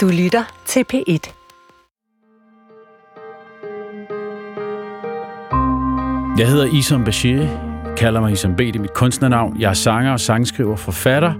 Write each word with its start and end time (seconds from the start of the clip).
Du 0.00 0.08
lytter 0.08 0.62
til 0.66 0.84
P1. 0.92 1.32
Jeg 6.38 6.48
hedder 6.48 6.78
Isam 6.78 7.04
Bashir, 7.04 7.46
kalder 7.96 8.20
mig 8.20 8.32
Isam 8.32 8.56
B, 8.56 8.58
det 8.58 8.76
er 8.76 8.80
mit 8.80 8.94
kunstnernavn. 8.94 9.60
Jeg 9.60 9.70
er 9.70 9.74
sanger 9.74 10.12
og 10.12 10.20
sangskriver, 10.20 10.76
forfatter, 10.76 11.34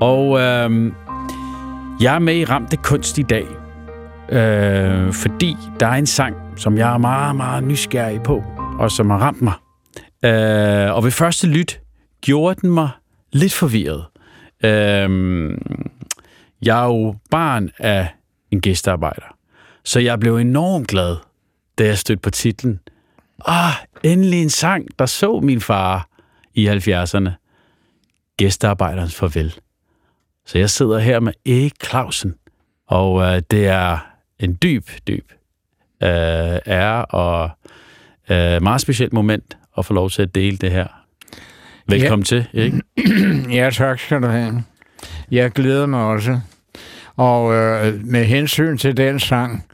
og 0.00 0.40
øh, 0.40 0.92
jeg 2.00 2.14
er 2.14 2.18
med 2.18 2.36
i 2.36 2.44
Ramte 2.44 2.76
Kunst 2.76 3.18
i 3.18 3.22
dag, 3.22 3.46
øh, 4.28 5.12
fordi 5.12 5.56
der 5.80 5.86
er 5.86 5.94
en 5.94 6.06
sang, 6.06 6.36
som 6.56 6.78
jeg 6.78 6.94
er 6.94 6.98
meget, 6.98 7.36
meget 7.36 7.64
nysgerrig 7.64 8.22
på, 8.22 8.44
og 8.78 8.90
som 8.90 9.10
har 9.10 9.18
ramt 9.18 9.42
mig. 9.42 9.54
Øh, 10.24 10.94
og 10.96 11.04
ved 11.04 11.10
første 11.10 11.46
lyt 11.46 11.80
gjorde 12.20 12.60
den 12.60 12.70
mig 12.70 12.88
lidt 13.32 13.52
forvirret. 13.54 14.04
Øh, 14.64 15.58
jeg 16.62 16.82
er 16.82 16.84
jo 16.84 17.14
barn 17.30 17.70
af 17.78 18.08
en 18.50 18.60
gæstearbejder, 18.60 19.36
så 19.84 20.00
jeg 20.00 20.20
blev 20.20 20.36
enormt 20.36 20.88
glad, 20.88 21.16
da 21.78 21.84
jeg 21.84 21.98
stødte 21.98 22.20
på 22.20 22.30
titlen. 22.30 22.80
Ah, 23.46 23.72
endelig 24.02 24.42
en 24.42 24.50
sang, 24.50 24.86
der 24.98 25.06
så 25.06 25.40
min 25.40 25.60
far 25.60 26.08
i 26.54 26.68
70'erne. 26.68 27.30
Gæstearbejderens 28.36 29.14
farvel. 29.14 29.54
Så 30.46 30.58
jeg 30.58 30.70
sidder 30.70 30.98
her 30.98 31.20
med 31.20 31.32
Erik 31.46 31.72
Clausen, 31.84 32.34
og 32.86 33.22
øh, 33.22 33.42
det 33.50 33.66
er 33.66 33.98
en 34.38 34.58
dyb, 34.62 34.88
dyb 35.08 35.32
øh, 36.02 36.58
ære 36.66 37.04
og 37.04 37.50
øh, 38.30 38.62
meget 38.62 38.80
specielt 38.80 39.12
moment 39.12 39.56
at 39.78 39.84
få 39.84 39.94
lov 39.94 40.10
til 40.10 40.22
at 40.22 40.34
dele 40.34 40.56
det 40.56 40.70
her. 40.70 40.86
Velkommen 41.88 42.26
ja. 42.30 42.42
til, 42.42 42.46
Erik. 42.54 42.72
Ja, 43.56 43.70
tak 43.70 44.00
skal 44.00 44.22
du 44.22 44.26
have. 44.26 44.64
Jeg 45.30 45.50
glæder 45.50 45.86
mig 45.86 46.00
også. 46.00 46.40
Og 47.16 47.54
øh, 47.54 47.94
med 48.04 48.24
hensyn 48.24 48.78
til 48.78 48.96
den 48.96 49.20
sang, 49.20 49.64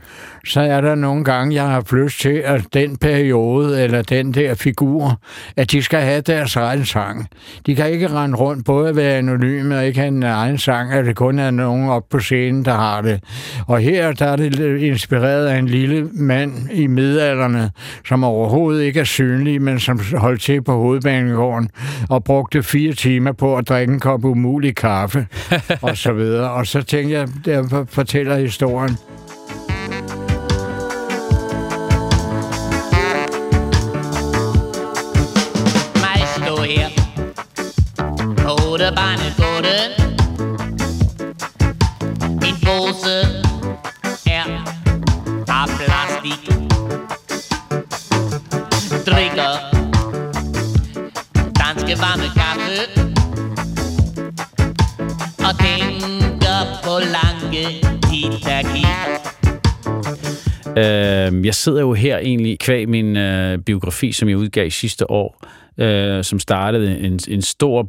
så 0.47 0.61
er 0.61 0.81
der 0.81 0.95
nogle 0.95 1.25
gange, 1.25 1.55
jeg 1.55 1.69
har 1.69 1.95
lyst 1.97 2.21
til, 2.21 2.43
at 2.45 2.65
den 2.75 2.97
periode 2.97 3.83
eller 3.83 4.03
den 4.03 4.35
der 4.35 4.55
figur, 4.55 5.21
at 5.57 5.71
de 5.71 5.83
skal 5.83 6.01
have 6.01 6.21
deres 6.21 6.57
egen 6.57 6.85
sang. 6.85 7.29
De 7.67 7.75
kan 7.75 7.91
ikke 7.91 8.09
rende 8.09 8.37
rundt 8.37 8.65
både 8.65 8.89
at 8.89 8.97
være 8.97 9.15
anonyme 9.15 9.77
og 9.77 9.87
ikke 9.87 9.99
have 9.99 10.09
en 10.09 10.23
egen 10.23 10.59
sang, 10.59 10.93
at 10.93 11.05
det 11.05 11.17
kun 11.17 11.39
er 11.39 11.51
nogen 11.51 11.89
op 11.89 12.09
på 12.11 12.19
scenen, 12.19 12.65
der 12.65 12.75
har 12.75 13.01
det. 13.01 13.21
Og 13.67 13.81
her 13.81 14.13
der 14.13 14.27
er 14.27 14.37
det 14.37 14.79
inspireret 14.81 15.47
af 15.47 15.59
en 15.59 15.67
lille 15.67 16.09
mand 16.13 16.71
i 16.73 16.87
middelalderne, 16.87 17.71
som 18.09 18.25
overhovedet 18.25 18.83
ikke 18.83 19.01
er 19.01 19.05
synlig, 19.05 19.63
men 19.63 19.81
som 19.81 20.01
holdt 20.17 20.41
til 20.41 20.63
på 20.63 20.73
hovedbanegården 20.73 21.71
og 22.11 22.25
brugte 22.25 22.63
fire 22.63 22.93
timer 22.93 23.33
på 23.33 23.57
at 23.57 23.69
drikke 23.69 23.93
en 23.93 24.01
kop 24.01 24.25
umulig 24.25 24.77
kaffe 24.77 25.27
og 25.83 25.97
så 25.97 26.13
videre. 26.13 26.51
Og 26.51 26.67
så 26.67 26.83
tænkte 26.83 27.15
jeg, 27.15 27.29
der 27.45 27.85
fortæller 27.89 28.37
historien. 28.37 28.97
På 38.83 38.87
Odebanegården. 38.87 39.91
Min 42.43 42.55
pose 42.65 43.17
er 44.27 44.47
af 45.49 45.67
plastik. 45.79 46.43
Drikker 49.07 49.53
danske 51.61 51.95
varme 52.03 52.29
kaffe. 52.37 52.75
Og 55.39 55.53
tænker 55.59 56.59
på 56.85 56.95
lange 57.17 57.65
Titaki. 58.11 58.87
Øh, 60.77 61.47
jeg 61.47 61.55
sidder 61.55 61.81
jo 61.81 61.93
her 61.93 62.19
egentlig 62.19 62.59
kvæg 62.59 62.89
min 62.89 63.17
øh, 63.17 63.59
biografi, 63.59 64.13
som 64.13 64.29
jeg 64.29 64.37
udgav 64.37 64.71
sidste 64.71 65.11
år, 65.11 65.47
øh, 65.79 66.25
som 66.25 66.39
startede 66.39 66.99
en, 66.99 67.21
en 67.29 67.43
stor 67.43 67.89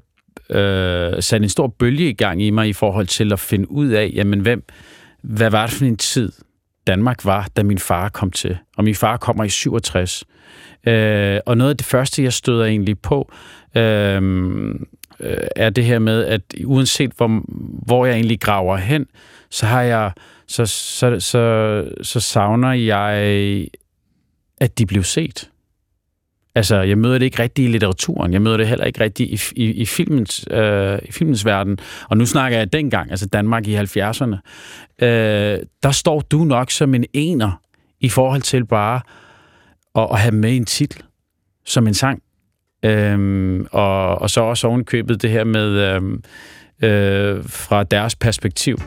øh, 0.49 1.23
sat 1.23 1.41
en 1.41 1.49
stor 1.49 1.67
bølge 1.67 2.09
i 2.09 2.13
gang 2.13 2.41
i 2.41 2.49
mig 2.49 2.69
i 2.69 2.73
forhold 2.73 3.07
til 3.07 3.33
at 3.33 3.39
finde 3.39 3.71
ud 3.71 3.87
af, 3.87 4.11
jamen 4.13 4.39
hvem, 4.39 4.63
hvad 5.21 5.51
var 5.51 5.67
det 5.67 5.75
for 5.75 5.85
en 5.85 5.97
tid, 5.97 6.31
Danmark 6.87 7.25
var, 7.25 7.47
da 7.57 7.63
min 7.63 7.77
far 7.77 8.09
kom 8.09 8.31
til. 8.31 8.57
Og 8.77 8.83
min 8.83 8.95
far 8.95 9.17
kommer 9.17 9.43
i 9.43 9.49
67. 9.49 10.23
Øh, 10.87 11.39
og 11.45 11.57
noget 11.57 11.71
af 11.71 11.77
det 11.77 11.85
første, 11.85 12.23
jeg 12.23 12.33
støder 12.33 12.65
egentlig 12.65 12.99
på, 12.99 13.31
øh, 13.77 14.21
øh, 15.19 15.37
er 15.55 15.69
det 15.69 15.85
her 15.85 15.99
med, 15.99 16.25
at 16.25 16.41
uanset 16.65 17.11
hvor, 17.17 17.41
hvor 17.85 18.05
jeg 18.05 18.15
egentlig 18.15 18.39
graver 18.39 18.77
hen, 18.77 19.05
så 19.49 19.65
har 19.65 19.81
jeg 19.81 20.11
så, 20.47 20.65
så, 20.65 21.19
så, 21.19 21.85
så 22.01 22.19
savner 22.19 22.73
jeg, 22.73 23.15
at 24.57 24.77
de 24.77 24.85
blev 24.85 25.03
set. 25.03 25.49
Altså, 26.55 26.81
jeg 26.81 26.97
møder 26.97 27.17
det 27.17 27.25
ikke 27.25 27.43
rigtigt 27.43 27.69
i 27.69 27.71
litteraturen. 27.71 28.33
Jeg 28.33 28.41
møder 28.41 28.57
det 28.57 28.67
heller 28.67 28.85
ikke 28.85 28.99
rigtigt 28.99 29.29
i, 29.29 29.63
i, 29.63 29.71
i, 29.71 29.85
filmens, 29.85 30.45
øh, 30.51 30.99
i 31.03 31.11
filmens 31.11 31.45
verden. 31.45 31.77
Og 32.09 32.17
nu 32.17 32.25
snakker 32.25 32.57
jeg 32.57 32.73
dengang, 32.73 33.11
altså 33.11 33.25
Danmark 33.25 33.67
i 33.67 33.77
70'erne. 33.77 34.35
Øh, 35.05 35.59
der 35.83 35.91
står 35.91 36.21
du 36.21 36.43
nok 36.43 36.71
som 36.71 36.93
en 36.93 37.05
ener 37.13 37.61
i 37.99 38.09
forhold 38.09 38.41
til 38.41 38.65
bare 38.65 39.01
at, 39.95 40.07
at 40.11 40.19
have 40.19 40.31
med 40.31 40.55
en 40.55 40.65
titel 40.65 41.03
som 41.65 41.87
en 41.87 41.93
sang. 41.93 42.21
Øhm, 42.85 43.67
og, 43.71 44.21
og 44.21 44.29
så 44.29 44.41
også 44.41 44.67
ovenkøbet 44.67 45.21
det 45.21 45.29
her 45.29 45.43
med 45.43 45.69
øhm, 45.69 46.23
øh, 46.83 47.43
fra 47.47 47.83
deres 47.83 48.15
perspektiv. 48.15 48.77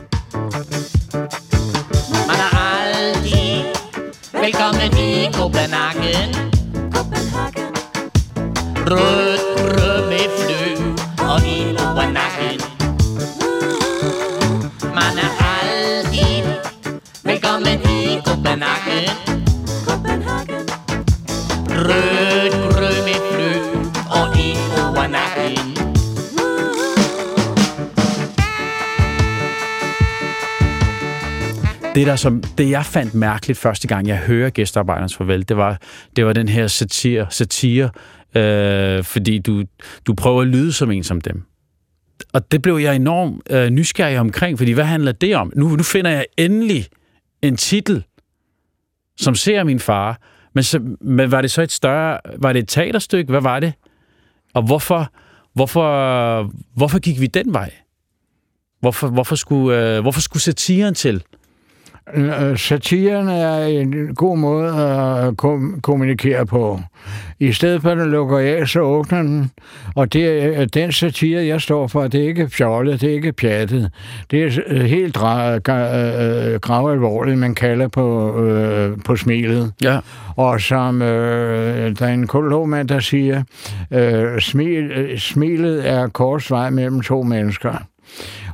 Man 2.27 2.39
er 2.45 2.55
aldrig 2.55 3.63
velkommen 4.33 4.97
i 4.97 5.33
Copenhagen. 5.33 6.46
Rød 8.91 9.39
rød 9.57 10.09
med 10.09 10.27
flø 10.37 10.61
og 11.31 11.39
ild 11.47 11.77
på 11.77 12.03
nakken. 12.17 12.59
Man 14.95 15.13
er 15.25 15.31
aldrig 15.55 16.43
velkommen 17.23 17.79
i 17.89 18.21
Copenhagen. 18.25 19.09
Rød 21.69 22.53
rød 22.77 22.97
med 23.07 23.19
flø 23.31 23.51
og 24.19 24.37
ild 24.39 24.95
på 24.95 25.03
nakken. 25.11 25.77
det, 31.95 32.07
der 32.07 32.15
som, 32.15 32.43
det 32.57 32.69
jeg 32.69 32.85
fandt 32.85 33.13
mærkeligt 33.13 33.59
første 33.59 33.87
gang, 33.87 34.07
jeg 34.07 34.17
hører 34.17 34.49
gæstearbejdernes 34.49 35.15
farvel, 35.15 35.49
det 35.49 35.57
var, 35.57 35.77
det 36.15 36.25
var 36.25 36.33
den 36.33 36.49
her 36.49 36.67
satire, 36.67 37.27
satire 37.29 37.89
øh, 38.37 39.03
fordi 39.03 39.39
du, 39.39 39.63
du 40.07 40.13
prøver 40.13 40.41
at 40.41 40.47
lyde 40.47 40.73
som 40.73 40.91
en 40.91 41.03
som 41.03 41.21
dem. 41.21 41.43
Og 42.33 42.51
det 42.51 42.61
blev 42.61 42.75
jeg 42.77 42.95
enormt 42.95 43.41
øh, 43.49 43.69
nysgerrig 43.69 44.19
omkring, 44.19 44.57
fordi 44.57 44.71
hvad 44.71 44.85
handler 44.85 45.11
det 45.11 45.35
om? 45.35 45.51
Nu, 45.55 45.67
nu 45.67 45.83
finder 45.83 46.11
jeg 46.11 46.25
endelig 46.37 46.87
en 47.41 47.57
titel, 47.57 48.03
som 49.17 49.35
ser 49.35 49.63
min 49.63 49.79
far, 49.79 50.21
men, 50.53 50.63
så, 50.63 50.79
men 51.01 51.31
var 51.31 51.41
det 51.41 51.51
så 51.51 51.61
et 51.61 51.71
større, 51.71 52.19
var 52.37 52.53
det 52.53 52.59
et 52.59 52.67
teaterstykke? 52.67 53.31
Hvad 53.31 53.41
var 53.41 53.59
det? 53.59 53.73
Og 54.53 54.63
hvorfor, 54.63 55.11
hvorfor, 55.53 56.51
hvorfor 56.75 56.99
gik 56.99 57.21
vi 57.21 57.27
den 57.27 57.53
vej? 57.53 57.71
Hvorfor, 58.79 59.07
hvorfor, 59.07 59.35
skulle, 59.35 59.95
øh, 59.95 60.01
hvorfor 60.01 60.21
skulle 60.21 60.43
satiren 60.43 60.93
til? 60.93 61.23
Øh, 62.13 62.57
Satiren 62.57 63.27
er 63.27 63.57
en 63.65 64.15
god 64.15 64.37
måde 64.37 64.73
at 64.73 65.37
kom- 65.37 65.79
kommunikere 65.81 66.45
på. 66.45 66.79
I 67.39 67.51
stedet 67.51 67.81
for, 67.81 67.89
at 67.89 67.97
den 67.97 68.11
lukker 68.11 68.37
af, 68.37 68.67
så 68.67 68.79
åbner 68.79 69.21
den. 69.21 69.51
Og 69.95 70.13
det 70.13 70.57
er 70.57 70.65
den 70.65 70.91
satire, 70.91 71.45
jeg 71.45 71.61
står 71.61 71.87
for, 71.87 72.07
det 72.07 72.23
er 72.23 72.27
ikke 72.27 72.49
fjollet, 72.49 73.01
det 73.01 73.09
er 73.09 73.13
ikke 73.13 73.33
pjattet. 73.33 73.91
Det 74.31 74.43
er 74.43 74.59
øh, 74.67 74.81
helt 74.81 75.17
øh, 75.17 76.59
gravalvorligt, 76.59 77.37
man 77.37 77.55
kalder 77.55 77.87
på, 77.87 78.37
øh, 78.43 78.97
på 79.05 79.15
smilet. 79.15 79.73
Ja. 79.83 79.99
Og 80.35 80.61
som 80.61 81.01
øh, 81.01 81.95
der 81.99 82.05
er 82.05 82.13
en 82.13 82.27
kologmand, 82.27 82.87
der 82.87 82.99
siger, 82.99 83.43
øh, 83.91 84.41
smil, 84.41 84.91
øh, 84.91 85.17
smilet 85.19 85.89
er 85.89 86.07
korsvej 86.07 86.69
mellem 86.69 87.01
to 87.01 87.23
mennesker. 87.23 87.83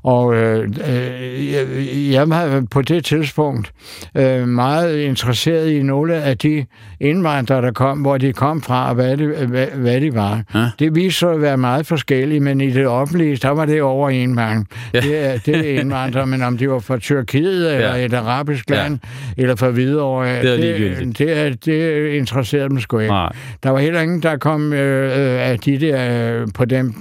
Og 0.03 0.35
øh, 0.35 0.69
øh, 0.89 2.11
jeg, 2.11 2.29
var 2.29 2.63
på 2.71 2.81
det 2.81 3.05
tidspunkt 3.05 3.71
øh, 4.17 4.47
meget 4.47 4.99
interesseret 4.99 5.69
i 5.69 5.81
nogle 5.83 6.15
af 6.15 6.37
de 6.37 6.65
indvandrere, 6.99 7.61
der 7.61 7.71
kom, 7.71 7.97
hvor 7.97 8.17
de 8.17 8.33
kom 8.33 8.61
fra, 8.61 8.89
og 8.89 8.95
hvad, 8.95 9.17
det, 9.17 9.47
hvad, 9.47 9.67
hvad 9.67 10.01
de 10.01 10.13
var. 10.13 10.41
Ja. 10.55 10.65
Det 10.79 10.95
viste 10.95 11.19
sig 11.19 11.31
at 11.31 11.41
være 11.41 11.57
meget 11.57 11.85
forskelligt, 11.87 12.43
men 12.43 12.61
i 12.61 12.69
det 12.71 12.87
offentlige, 12.87 13.35
der 13.35 13.49
var 13.49 13.65
det 13.65 13.81
over 13.81 14.09
en 14.09 14.35
mand. 14.35 14.65
Ja. 14.93 14.99
Det, 14.99 15.45
det 15.45 15.55
er 15.75 15.79
indvandrere, 15.79 16.25
men 16.27 16.41
om 16.43 16.57
de 16.57 16.69
var 16.69 16.79
fra 16.79 16.97
Tyrkiet, 16.97 17.73
eller 17.75 17.95
Ja. 17.95 18.05
et 18.05 18.13
arabisk 18.13 18.69
land, 18.69 18.99
eller 19.37 19.55
fra 19.55 19.69
Hvidovre, 19.69 20.41
Det 20.41 20.53
er 20.53 20.95
det, 20.95 21.17
det, 21.17 21.65
det 21.65 22.07
interesserede 22.13 22.69
dem 22.69 22.79
sgu 22.79 22.99
ikke. 22.99 23.11
Nej. 23.13 23.31
Der 23.63 23.69
var 23.69 23.79
heller 23.79 24.01
ingen, 24.01 24.23
der 24.23 24.37
kom 24.37 24.73
øh, 24.73 25.05
øh, 25.05 25.49
af 25.49 25.59
de 25.59 25.77
der 25.77 26.33
øh, 26.41 26.47
på 26.55 26.65
dem, 26.65 26.93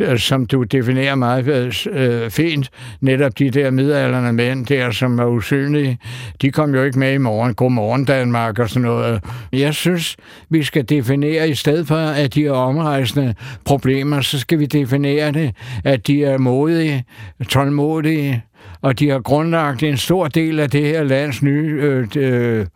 øh, 0.00 0.18
som 0.18 0.46
du 0.46 0.62
definerer 0.62 1.14
meget 1.14 1.46
øh, 1.90 2.30
fint. 2.30 2.70
Netop 3.00 3.38
de 3.38 3.50
der 3.50 3.70
midalderne 3.70 4.32
mænd 4.32 4.66
der, 4.66 4.90
som 4.90 5.18
er 5.18 5.26
usynlige, 5.26 5.98
de 6.42 6.50
kom 6.50 6.74
jo 6.74 6.82
ikke 6.82 6.98
med 6.98 7.12
i 7.12 7.18
morgen. 7.18 7.54
Godmorgen 7.54 8.04
Danmark 8.04 8.58
og 8.58 8.68
sådan 8.68 8.82
noget. 8.82 9.24
Jeg 9.52 9.74
synes, 9.74 10.16
vi 10.50 10.62
skal 10.62 10.84
definere, 10.84 11.48
i 11.48 11.54
stedet 11.54 11.86
for 11.86 11.96
at 11.96 12.34
de 12.34 12.46
er 12.46 12.52
omrejsende 12.52 13.34
problemer, 13.64 14.20
så 14.20 14.38
skal 14.38 14.58
vi 14.58 14.66
definere 14.66 15.32
det, 15.32 15.54
at 15.84 16.06
de 16.06 16.24
er 16.24 16.38
modige, 16.38 17.04
tålmodige, 17.48 18.42
og 18.82 18.98
de 18.98 19.08
har 19.08 19.18
grundlagt 19.18 19.82
en 19.82 19.96
stor 19.96 20.28
del 20.28 20.60
af 20.60 20.70
det 20.70 20.82
her 20.86 21.04
lands 21.04 21.42
nye, 21.42 21.78
øh, 21.80 22.06
øh, 22.16 22.66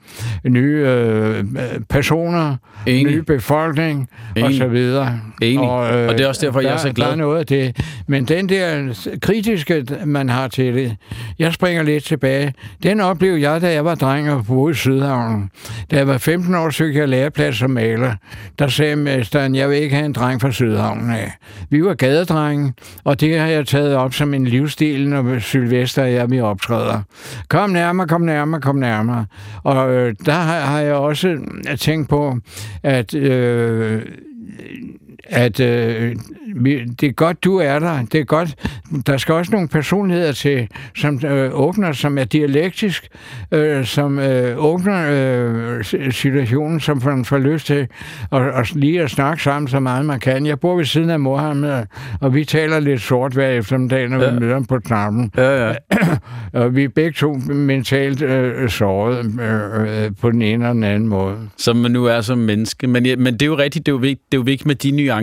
nye 0.48 0.84
øh, 0.86 1.44
personer, 1.88 2.56
Enig. 2.86 3.12
nye 3.12 3.22
befolkning 3.22 4.08
Enig. 4.36 4.46
og 4.46 4.52
så 4.52 4.66
videre. 4.66 5.20
Enig. 5.42 5.68
Og, 5.68 5.98
øh, 5.98 6.08
og 6.08 6.18
det 6.18 6.24
er 6.24 6.28
også 6.28 6.46
derfor, 6.46 6.60
der, 6.60 6.68
jeg 6.68 6.74
er 6.74 6.78
så 6.78 6.92
glad. 6.92 7.06
Der 7.06 7.12
er 7.12 7.16
noget 7.16 7.38
af 7.38 7.46
det. 7.46 7.76
Men 8.06 8.24
den 8.24 8.48
der 8.48 8.94
kritiske, 9.22 9.86
man 10.04 10.28
har 10.28 10.48
til 10.48 10.74
det, 10.74 10.96
jeg 11.38 11.52
springer 11.52 11.82
lidt 11.82 12.04
tilbage. 12.04 12.54
Den 12.82 13.00
oplevede 13.00 13.50
jeg, 13.50 13.60
da 13.60 13.72
jeg 13.72 13.84
var 13.84 13.94
dreng 13.94 14.30
og 14.32 14.46
boede 14.46 14.70
i 14.72 14.74
Sydhavnen. 14.74 15.50
Da 15.90 15.96
jeg 15.96 16.08
var 16.08 16.18
15 16.18 16.54
år, 16.54 16.70
søgte 16.70 16.98
jeg 16.98 17.08
læreplads 17.08 17.56
som 17.56 17.70
maler. 17.70 18.14
Der 18.58 18.68
sagde 18.68 18.96
mesteren, 18.96 19.54
jeg 19.54 19.70
vil 19.70 19.76
ikke 19.76 19.94
have 19.94 20.06
en 20.06 20.12
dreng 20.12 20.40
fra 20.40 20.52
Sydhavnen 20.52 21.10
af. 21.10 21.32
Vi 21.70 21.84
var 21.84 21.94
gadedrenge, 21.94 22.72
og 23.04 23.20
det 23.20 23.38
har 23.38 23.46
jeg 23.46 23.66
taget 23.66 23.94
op 23.96 24.14
som 24.14 24.34
en 24.34 24.46
livsstil, 24.46 25.08
når 25.08 25.38
Sylvester 25.38 25.69
og 26.02 26.12
jeg 26.12 26.28
min 26.28 26.40
optræder. 26.40 27.02
Kom 27.48 27.70
nærmere, 27.70 28.08
kom 28.08 28.20
nærmere, 28.20 28.60
kom 28.60 28.76
nærmere. 28.76 29.26
Og 29.62 29.90
øh, 29.90 30.14
der 30.26 30.32
har, 30.32 30.60
har 30.60 30.80
jeg 30.80 30.94
også 30.94 31.38
tænkt 31.80 32.08
på, 32.08 32.36
at 32.82 33.14
øh, 33.14 34.02
at 35.30 35.60
øh, 35.60 36.16
det 37.00 37.02
er 37.02 37.12
godt, 37.12 37.44
du 37.44 37.56
er 37.56 37.78
der. 37.78 38.02
Det 38.12 38.20
er 38.20 38.24
godt. 38.24 38.54
Der 39.06 39.16
skal 39.16 39.34
også 39.34 39.52
nogle 39.52 39.68
personligheder 39.68 40.32
til, 40.32 40.68
som 40.96 41.24
øh, 41.24 41.50
åbner, 41.52 41.92
som 41.92 42.18
er 42.18 42.24
dialektisk, 42.24 43.08
øh, 43.52 43.84
som 43.84 44.18
øh, 44.18 44.64
åbner 44.64 45.06
øh, 45.10 45.84
situationen, 46.10 46.80
som 46.80 47.02
man 47.04 47.24
får 47.24 47.38
lyst 47.38 47.66
til 47.66 47.86
at, 48.32 48.42
at 48.54 48.74
lige 48.74 49.02
at 49.02 49.10
snakke 49.10 49.42
sammen 49.42 49.68
så 49.68 49.80
meget 49.80 50.06
man 50.06 50.20
kan. 50.20 50.46
Jeg 50.46 50.60
bor 50.60 50.76
ved 50.76 50.84
siden 50.84 51.10
af 51.10 51.20
Mohammed, 51.20 51.82
og 52.20 52.34
vi 52.34 52.44
taler 52.44 52.80
lidt 52.80 53.00
sort 53.00 53.32
hver 53.32 53.48
eftermiddag, 53.48 54.08
når 54.08 54.22
ja. 54.22 54.30
vi 54.30 54.40
møder 54.40 54.54
ham 54.54 54.64
på 54.64 54.78
knappen. 54.78 55.30
Ja, 55.36 55.68
ja. 55.68 55.74
og 56.60 56.76
vi 56.76 56.84
er 56.84 56.88
begge 56.88 57.12
to 57.12 57.32
mentalt 57.48 58.22
øh, 58.22 58.68
såret 58.68 59.40
øh, 59.40 60.04
øh, 60.04 60.10
på 60.20 60.30
den 60.30 60.42
ene 60.42 60.68
og 60.68 60.74
den 60.74 60.84
anden 60.84 61.08
måde. 61.08 61.36
Som 61.56 61.76
man 61.76 61.90
nu 61.90 62.04
er 62.04 62.20
som 62.20 62.38
menneske. 62.38 62.86
Men, 62.86 63.06
ja, 63.06 63.16
men 63.16 63.32
det 63.34 63.42
er 63.42 63.46
jo 63.46 63.58
rigtigt, 63.58 63.86
det 63.86 63.92
er 63.92 63.96
jo 63.96 64.00
vigtigt, 64.00 64.32
det 64.32 64.38
er 64.38 64.40
jo 64.40 64.44
vigtigt 64.44 64.66
med 64.66 64.74
de 64.74 64.90
nuancer. 64.90 65.19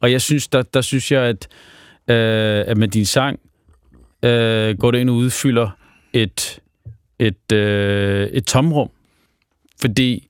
Og 0.00 0.12
jeg 0.12 0.20
synes, 0.20 0.48
der, 0.48 0.62
der 0.62 0.80
synes 0.80 1.12
jeg, 1.12 1.22
at, 1.22 1.48
øh, 2.08 2.64
at 2.66 2.76
med 2.76 2.88
din 2.88 3.06
sang 3.06 3.40
øh, 4.22 4.78
går 4.78 4.90
det 4.90 4.98
ind 4.98 5.10
og 5.10 5.16
udfylder 5.16 5.70
et, 6.12 6.60
et, 7.18 7.52
øh, 7.52 8.26
et 8.26 8.46
tomrum. 8.46 8.90
Fordi 9.80 10.28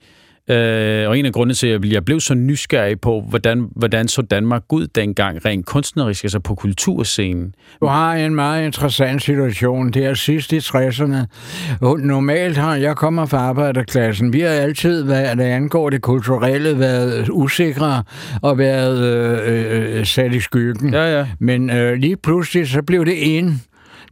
Øh, 0.50 1.08
og 1.08 1.18
en 1.18 1.26
af 1.26 1.32
grundene 1.32 1.54
til, 1.54 1.66
at 1.66 1.84
jeg 1.84 2.04
blev 2.04 2.20
så 2.20 2.34
nysgerrig 2.34 3.00
på, 3.00 3.24
hvordan, 3.28 3.68
hvordan 3.76 4.08
så 4.08 4.22
Danmark 4.22 4.62
ud 4.70 4.86
dengang, 4.86 5.44
rent 5.44 5.66
kunstnerisk, 5.66 6.24
altså 6.24 6.40
på 6.40 6.54
kulturscenen. 6.54 7.54
Du 7.80 7.86
har 7.86 8.14
en 8.14 8.34
meget 8.34 8.64
interessant 8.64 9.22
situation. 9.22 9.90
Det 9.90 10.04
er 10.04 10.14
sidst 10.14 10.52
i 10.52 10.58
60'erne. 10.58 11.16
Normalt 11.98 12.56
har 12.56 12.76
jeg 12.76 12.96
kommer 12.96 13.26
fra 13.26 13.38
arbejderklassen. 13.38 14.32
Vi 14.32 14.40
har 14.40 14.48
altid, 14.48 15.04
hvad 15.04 15.36
det 15.36 15.44
angår 15.44 15.90
det 15.90 16.02
kulturelle, 16.02 16.78
været 16.78 17.28
usikre 17.30 18.02
og 18.42 18.58
været 18.58 19.04
øh, 19.46 19.98
øh, 19.98 20.06
sat 20.06 20.34
i 20.34 20.40
skyggen. 20.40 20.94
Ja, 20.94 21.18
ja. 21.18 21.26
Men 21.38 21.70
øh, 21.70 21.94
lige 21.94 22.16
pludselig 22.16 22.68
så 22.68 22.82
blev 22.82 23.04
det 23.04 23.12
ind 23.12 23.54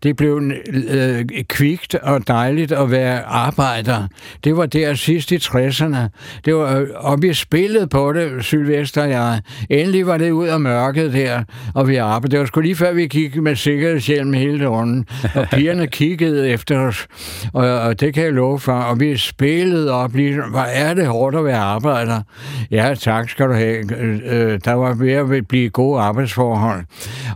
det 0.03 0.17
blev 0.17 0.53
øh, 0.91 1.25
kvikt 1.49 1.95
og 1.95 2.29
dejligt 2.29 2.73
at 2.73 2.91
være 2.91 3.23
arbejder. 3.23 4.07
Det 4.45 4.57
var 4.57 4.67
der 4.67 4.95
sidst 4.95 5.33
i 5.33 5.37
60'erne. 5.37 5.97
Det 6.45 6.55
var, 6.55 6.77
øh, 6.77 6.89
og 6.95 7.23
vi 7.23 7.35
spillede 7.35 7.87
på 7.87 8.13
det, 8.13 8.45
Sylvester 8.45 9.03
og 9.03 9.11
jeg. 9.11 9.41
Endelig 9.71 10.07
var 10.07 10.17
det 10.17 10.31
ud 10.31 10.47
af 10.47 10.61
mørket 10.61 11.13
der, 11.13 11.43
og 11.75 11.89
vi 11.89 11.97
arbejdede. 11.97 12.31
Det 12.31 12.41
var 12.41 12.47
sgu 12.47 12.61
lige 12.61 12.77
før, 12.77 12.93
vi 12.93 13.07
gik 13.07 13.37
med 13.37 13.57
sikkerhedshjelm 13.57 14.33
hele 14.33 14.67
runden, 14.67 15.07
og 15.35 15.47
pigerne 15.53 15.87
kiggede 15.87 16.49
efter 16.49 16.79
os, 16.79 17.07
og, 17.53 17.81
og 17.81 18.01
det 18.01 18.15
kan 18.15 18.25
jeg 18.25 18.33
love 18.33 18.61
for. 18.61 18.73
Og 18.73 19.01
vi 19.01 19.17
spillede 19.17 19.93
op 19.93 20.15
lige, 20.15 20.43
hvor 20.51 20.61
er 20.61 20.95
det 20.95 21.07
hårdt 21.07 21.37
at 21.37 21.45
være 21.45 21.59
arbejder? 21.59 22.23
Ja, 22.71 22.95
tak 22.95 23.31
skal 23.31 23.49
du 23.49 23.53
have. 23.53 23.93
Øh, 24.25 24.61
der 24.65 24.73
var 24.73 24.95
ved 24.95 25.13
at 25.13 25.47
blive 25.49 25.71
gode 25.71 26.01
arbejdsforhold. 26.01 26.85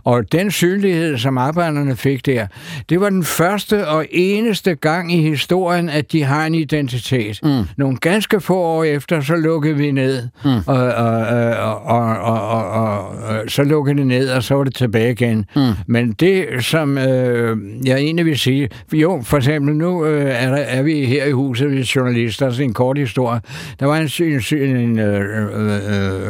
Og 0.03 0.31
den 0.31 0.51
synlighed, 0.51 1.17
som 1.17 1.37
arbejderne 1.37 1.95
fik 1.95 2.25
der, 2.25 2.47
det 2.89 3.01
var 3.01 3.09
den 3.09 3.23
første 3.23 3.87
og 3.87 4.05
eneste 4.11 4.75
gang 4.75 5.13
i 5.13 5.21
historien, 5.21 5.89
at 5.89 6.11
de 6.11 6.23
har 6.23 6.45
en 6.45 6.55
identitet. 6.55 7.39
Mm. 7.43 7.63
Nogle 7.77 7.97
ganske 7.97 8.41
få 8.41 8.55
år 8.55 8.83
efter, 8.83 9.21
så 9.21 9.35
lukkede 9.35 9.75
vi 9.75 9.91
ned, 9.91 10.27
mm. 10.45 10.49
og, 10.67 10.75
og, 10.75 11.17
og, 11.17 11.85
og, 11.85 12.19
og, 12.19 12.69
og, 12.69 13.07
og 13.07 13.43
så 13.47 13.63
lukkede 13.63 13.97
det 13.97 14.07
ned, 14.07 14.29
og 14.29 14.43
så 14.43 14.55
var 14.55 14.63
det 14.63 14.75
tilbage 14.75 15.11
igen. 15.11 15.45
Mm. 15.55 15.61
Men 15.87 16.11
det, 16.11 16.47
som 16.59 16.97
øh, 16.97 17.57
jeg 17.85 17.97
egentlig 17.97 18.25
vil 18.25 18.39
sige, 18.39 18.69
jo, 18.93 19.21
for 19.23 19.37
eksempel 19.37 19.75
nu 19.75 20.05
øh, 20.05 20.25
er, 20.25 20.49
der, 20.49 20.57
er 20.57 20.81
vi 20.81 21.05
her 21.05 21.25
i 21.25 21.31
huset, 21.31 21.71
vi 21.71 21.79
er 21.79 21.91
journalister, 21.95 22.51
så 22.51 22.63
en 22.63 22.73
kort 22.73 22.97
historie. 22.97 23.41
Der 23.79 23.85
var 23.85 23.97
en, 23.97 24.09
en, 24.53 24.75
en, 24.77 24.99
øh, 24.99 25.45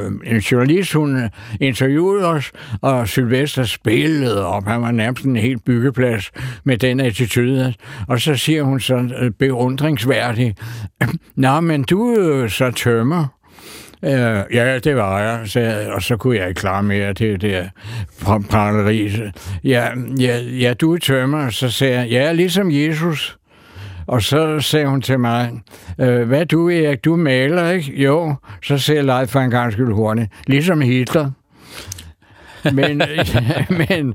øh, 0.05 0.11
en 0.25 0.37
journalist, 0.37 0.93
hun 0.93 1.29
interviewede 1.61 2.25
os, 2.25 2.51
og 2.81 3.07
Sylvester 3.07 3.63
spillede 3.63 4.45
op. 4.45 4.65
Han 4.67 4.81
var 4.81 4.91
nærmest 4.91 5.25
en 5.25 5.35
helt 5.35 5.65
byggeplads 5.65 6.14
med 6.63 6.77
den 6.77 6.99
attitude. 6.99 7.73
Og 8.07 8.21
så 8.21 8.35
siger 8.35 8.63
hun 8.63 8.79
så 8.79 9.09
øh, 9.19 9.31
beundringsværdigt, 9.31 10.59
Nå, 11.35 11.59
men 11.59 11.83
du 11.83 12.13
er 12.13 12.47
så 12.47 12.71
tømmer. 12.71 13.27
Uh, 14.01 14.11
ja, 14.53 14.79
det 14.79 14.95
var 14.95 15.19
jeg, 15.19 15.47
så, 15.47 15.87
og 15.91 16.01
så 16.01 16.17
kunne 16.17 16.37
jeg 16.37 16.49
ikke 16.49 16.59
klare 16.59 16.83
mere 16.83 17.13
det 17.13 17.41
der 17.41 17.65
praleri. 18.49 19.11
Ja, 19.63 19.87
ja, 20.19 20.39
ja, 20.39 20.73
du 20.73 20.93
er 20.93 20.97
tømmer, 20.97 21.49
så 21.49 21.69
sagde 21.69 21.99
jeg, 21.99 22.09
ja, 22.09 22.31
ligesom 22.31 22.71
Jesus. 22.71 23.37
Og 24.07 24.21
så 24.21 24.59
sagde 24.59 24.87
hun 24.87 25.01
til 25.01 25.19
mig, 25.19 25.51
øh, 25.99 26.27
hvad 26.27 26.45
du, 26.45 26.69
Erik, 26.69 27.05
du 27.05 27.15
maler, 27.15 27.69
ikke? 27.69 28.03
Jo, 28.03 28.35
så 28.63 28.77
sagde 28.77 28.97
jeg 28.97 29.05
Leif 29.05 29.29
for 29.29 29.39
en 29.39 29.51
gang 29.51 29.73
skyld 29.73 29.93
hurtigt, 29.93 30.31
ligesom 30.47 30.81
Hitler. 30.81 31.31
Men, 32.73 33.01
men 33.89 34.13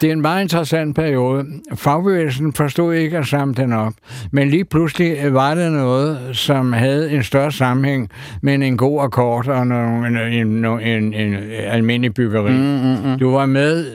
det 0.00 0.08
er 0.08 0.12
en 0.12 0.20
meget 0.20 0.42
interessant 0.42 0.96
periode. 0.96 1.44
Fagbevægelsen 1.74 2.52
forstod 2.52 2.94
ikke 2.94 3.18
at 3.18 3.26
samle 3.26 3.54
den 3.54 3.72
op, 3.72 3.92
men 4.30 4.50
lige 4.50 4.64
pludselig 4.64 5.34
var 5.34 5.54
det 5.54 5.72
noget, 5.72 6.36
som 6.36 6.72
havde 6.72 7.12
en 7.12 7.22
større 7.22 7.52
sammenhæng 7.52 8.10
med 8.42 8.54
en 8.54 8.76
god 8.76 9.02
akkord 9.02 9.48
og 9.48 9.62
en, 9.62 9.72
en, 9.72 10.64
en, 10.64 11.14
en, 11.14 11.34
almindelig 11.50 12.14
byggeri. 12.14 12.52
Mm, 12.52 12.58
mm, 12.58 13.10
mm. 13.10 13.18
Du 13.18 13.30
var 13.30 13.46
med 13.46 13.86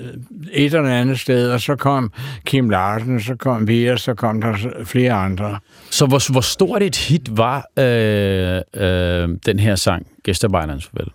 et 0.53 0.73
eller 0.73 0.89
andet 0.89 1.19
sted, 1.19 1.51
og 1.51 1.61
så 1.61 1.75
kom 1.75 2.11
Kim 2.45 2.69
Larsen, 2.69 3.21
så 3.21 3.35
kom 3.35 3.67
vi, 3.67 3.85
og 3.87 3.99
så 3.99 4.13
kom 4.13 4.41
der 4.41 4.53
flere 4.85 5.13
andre. 5.13 5.59
Så 5.91 6.05
hvor, 6.05 6.31
hvor 6.31 6.41
stort 6.41 6.83
et 6.83 6.95
hit 6.95 7.37
var 7.37 7.65
øh, 7.79 8.61
øh, 8.75 9.29
den 9.45 9.59
her 9.59 9.75
sang, 9.75 10.07
Gæstarbejderens 10.23 10.85
Farvel? 10.85 11.11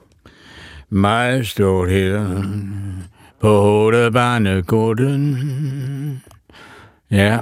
Meget 0.93 1.55
her 1.89 2.45
på 3.41 3.61
Hovedbanegården. 3.61 6.23
Ja, 7.11 7.39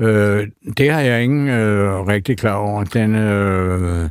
øh, 0.00 0.46
det 0.76 0.90
har 0.90 1.00
jeg 1.00 1.24
ingen 1.24 1.48
øh, 1.48 2.06
rigtig 2.06 2.38
klar 2.38 2.54
over. 2.54 2.84
Den, 2.84 3.14
øh, 3.14 4.08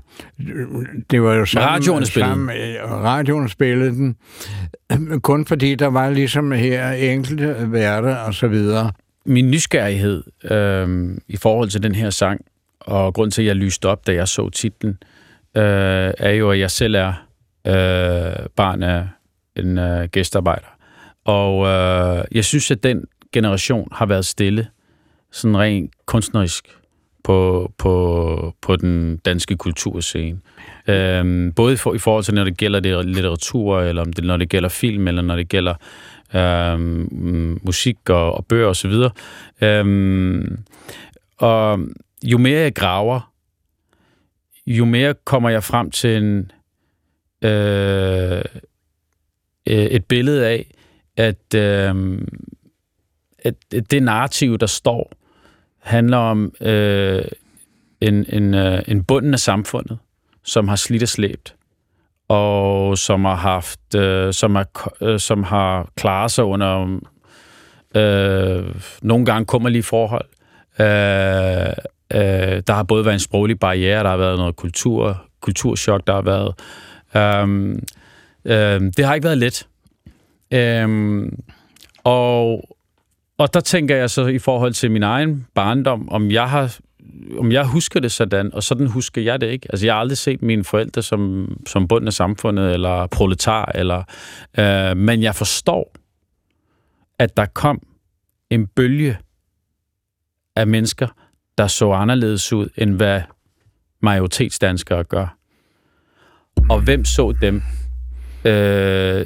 det 1.11 1.21
var 1.21 1.33
jo 1.33 1.45
sammen, 1.45 1.69
radioen 1.69 2.05
spillede 2.05 2.31
sammen, 2.31 2.57
øh, 2.57 2.91
radioen 2.91 3.49
spillede 3.49 3.91
den. 3.91 4.15
Kun 5.29 5.45
fordi 5.45 5.75
der 5.75 5.87
var 5.87 6.09
ligesom 6.09 6.51
her 6.51 6.91
enkelte 6.91 7.71
værter 7.71 8.15
og 8.15 8.33
så 8.33 8.47
videre. 8.47 8.91
Min 9.25 9.51
nysgerrighed 9.51 10.23
øh, 10.51 11.17
i 11.27 11.37
forhold 11.37 11.69
til 11.69 11.83
den 11.83 11.95
her 11.95 12.09
sang, 12.09 12.41
og 12.79 13.13
grund 13.13 13.31
til, 13.31 13.41
at 13.41 13.45
jeg 13.45 13.55
lyste 13.55 13.85
op, 13.85 14.07
da 14.07 14.13
jeg 14.13 14.27
så 14.27 14.49
titlen, 14.49 14.97
øh, 15.57 16.13
er 16.17 16.31
jo, 16.31 16.51
at 16.51 16.59
jeg 16.59 16.71
selv 16.71 16.95
er 16.95 17.13
øh, 17.67 18.45
barn 18.55 18.83
af 18.83 19.07
en 19.55 19.77
øh, 19.77 20.09
gæstarbejder. 20.09 20.67
Og 21.25 21.67
øh, 21.67 22.25
jeg 22.31 22.45
synes, 22.45 22.71
at 22.71 22.83
den 22.83 23.05
generation 23.31 23.87
har 23.91 24.05
været 24.05 24.25
stille, 24.25 24.67
sådan 25.31 25.57
rent 25.57 25.91
kunstnerisk, 26.05 26.67
på, 27.23 27.71
på, 27.77 28.55
på 28.61 28.75
den 28.75 29.17
danske 29.17 29.55
kulturscene. 29.55 30.39
Øhm, 30.87 31.53
både 31.53 31.77
for, 31.77 31.93
i 31.93 31.97
forhold 31.97 32.23
til, 32.23 32.33
når 32.33 32.43
det 32.43 32.57
gælder 32.57 32.79
det 32.79 33.05
litteratur, 33.05 33.81
eller 33.81 34.01
om 34.01 34.13
det, 34.13 34.23
når 34.23 34.37
det 34.37 34.49
gælder 34.49 34.69
film, 34.69 35.07
eller 35.07 35.21
når 35.21 35.35
det 35.35 35.49
gælder 35.49 35.73
øhm, 36.35 37.59
musik 37.63 38.09
og, 38.09 38.33
og 38.33 38.45
bøger 38.45 38.67
osv. 38.67 38.91
Og, 38.91 39.11
øhm, 39.61 40.59
og 41.37 41.79
jo 42.23 42.37
mere 42.37 42.59
jeg 42.59 42.75
graver, 42.75 43.31
jo 44.67 44.85
mere 44.85 45.13
kommer 45.25 45.49
jeg 45.49 45.63
frem 45.63 45.91
til 45.91 46.23
en, 46.23 46.51
Øh, 47.43 48.41
øh, 49.69 49.85
et 49.85 50.05
billede 50.05 50.47
af, 50.47 50.71
at, 51.17 51.53
øh, 51.55 52.21
at 53.39 53.55
det 53.91 54.03
narrativ, 54.03 54.57
der 54.57 54.65
står, 54.65 55.11
handler 55.79 56.17
om 56.17 56.53
øh, 56.61 57.25
en, 58.01 58.25
en, 58.29 58.53
øh, 58.53 58.81
en 58.87 59.03
bunden 59.03 59.33
af 59.33 59.39
samfundet, 59.39 59.97
som 60.43 60.67
har 60.67 60.75
slidt 60.75 61.03
og 61.03 61.09
slæbt, 61.09 61.55
og 62.27 62.97
som 62.97 63.25
har 63.25 63.35
haft, 63.35 63.95
øh, 63.95 64.33
som, 64.33 64.55
er, 64.55 64.91
øh, 65.01 65.19
som 65.19 65.43
har 65.43 65.89
klaret 65.95 66.31
sig 66.31 66.43
under 66.43 66.99
øh, 67.95 68.75
nogle 69.01 69.25
gange 69.25 69.45
kummerlige 69.45 69.83
forhold. 69.83 70.25
Øh, 70.79 71.73
øh, 72.13 72.63
der 72.67 72.73
har 72.73 72.83
både 72.83 73.05
været 73.05 73.13
en 73.15 73.19
sproglig 73.19 73.59
barriere, 73.59 74.03
der 74.03 74.09
har 74.09 74.17
været 74.17 74.37
noget 74.37 74.55
kultur, 74.55 75.25
kulturschok, 75.41 76.07
der 76.07 76.13
har 76.13 76.21
været. 76.21 76.53
Øh, 76.59 76.92
øh, 78.45 78.81
det 78.97 79.05
har 79.05 79.13
ikke 79.13 79.25
været 79.25 79.37
let. 79.37 79.67
Øh, 80.51 81.31
og, 82.03 82.69
og 83.37 83.53
der 83.53 83.59
tænker 83.59 83.95
jeg 83.95 84.09
så 84.09 84.25
i 84.25 84.39
forhold 84.39 84.73
til 84.73 84.91
min 84.91 85.03
egen 85.03 85.47
barndom, 85.53 86.09
om 86.09 86.31
jeg 86.31 86.49
har 86.49 86.77
om 87.37 87.51
jeg 87.51 87.65
husker 87.65 87.99
det 87.99 88.11
sådan, 88.11 88.53
og 88.53 88.63
sådan 88.63 88.87
husker 88.87 89.21
jeg 89.21 89.41
det 89.41 89.51
ikke. 89.51 89.67
Altså, 89.69 89.85
jeg 89.85 89.95
har 89.95 89.99
aldrig 89.99 90.17
set 90.17 90.41
mine 90.41 90.63
forældre 90.63 91.01
som, 91.01 91.51
som 91.67 91.87
bunden 91.87 92.07
af 92.07 92.13
samfundet, 92.13 92.73
eller 92.73 93.07
proletar, 93.07 93.71
eller, 93.75 94.03
øh, 94.57 94.97
men 94.97 95.23
jeg 95.23 95.35
forstår, 95.35 95.93
at 97.19 97.37
der 97.37 97.45
kom 97.45 97.81
en 98.49 98.67
bølge 98.67 99.17
af 100.55 100.67
mennesker, 100.67 101.07
der 101.57 101.67
så 101.67 101.91
anderledes 101.91 102.53
ud, 102.53 102.69
end 102.77 102.95
hvad 102.95 103.21
majoritetsdanskere 103.99 105.03
gør. 105.03 105.37
Og 106.73 106.81
hvem 106.81 107.05
så 107.05 107.33
dem? 107.41 107.63
Øh, 108.45 109.25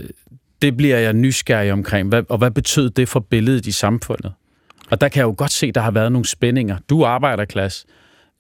det 0.62 0.78
bliver 0.78 0.98
jeg 0.98 1.14
nysgerrig 1.14 1.72
omkring. 1.72 2.10
Hvad, 2.10 2.24
og 2.30 2.38
hvad 2.38 2.52
betød 2.52 2.90
det 2.90 3.10
for 3.10 3.20
billedet 3.20 3.66
i 3.66 3.72
samfundet? 3.72 4.34
Og 4.90 5.02
der 5.02 5.10
kan 5.10 5.20
jeg 5.20 5.26
jo 5.26 5.36
godt 5.38 5.52
se, 5.52 5.68
at 5.68 5.76
der 5.76 5.82
har 5.82 5.92
været 5.92 6.12
nogle 6.12 6.28
spændinger. 6.28 6.78
Du 6.90 7.02
er 7.02 7.08
arbejderklasse. 7.08 7.88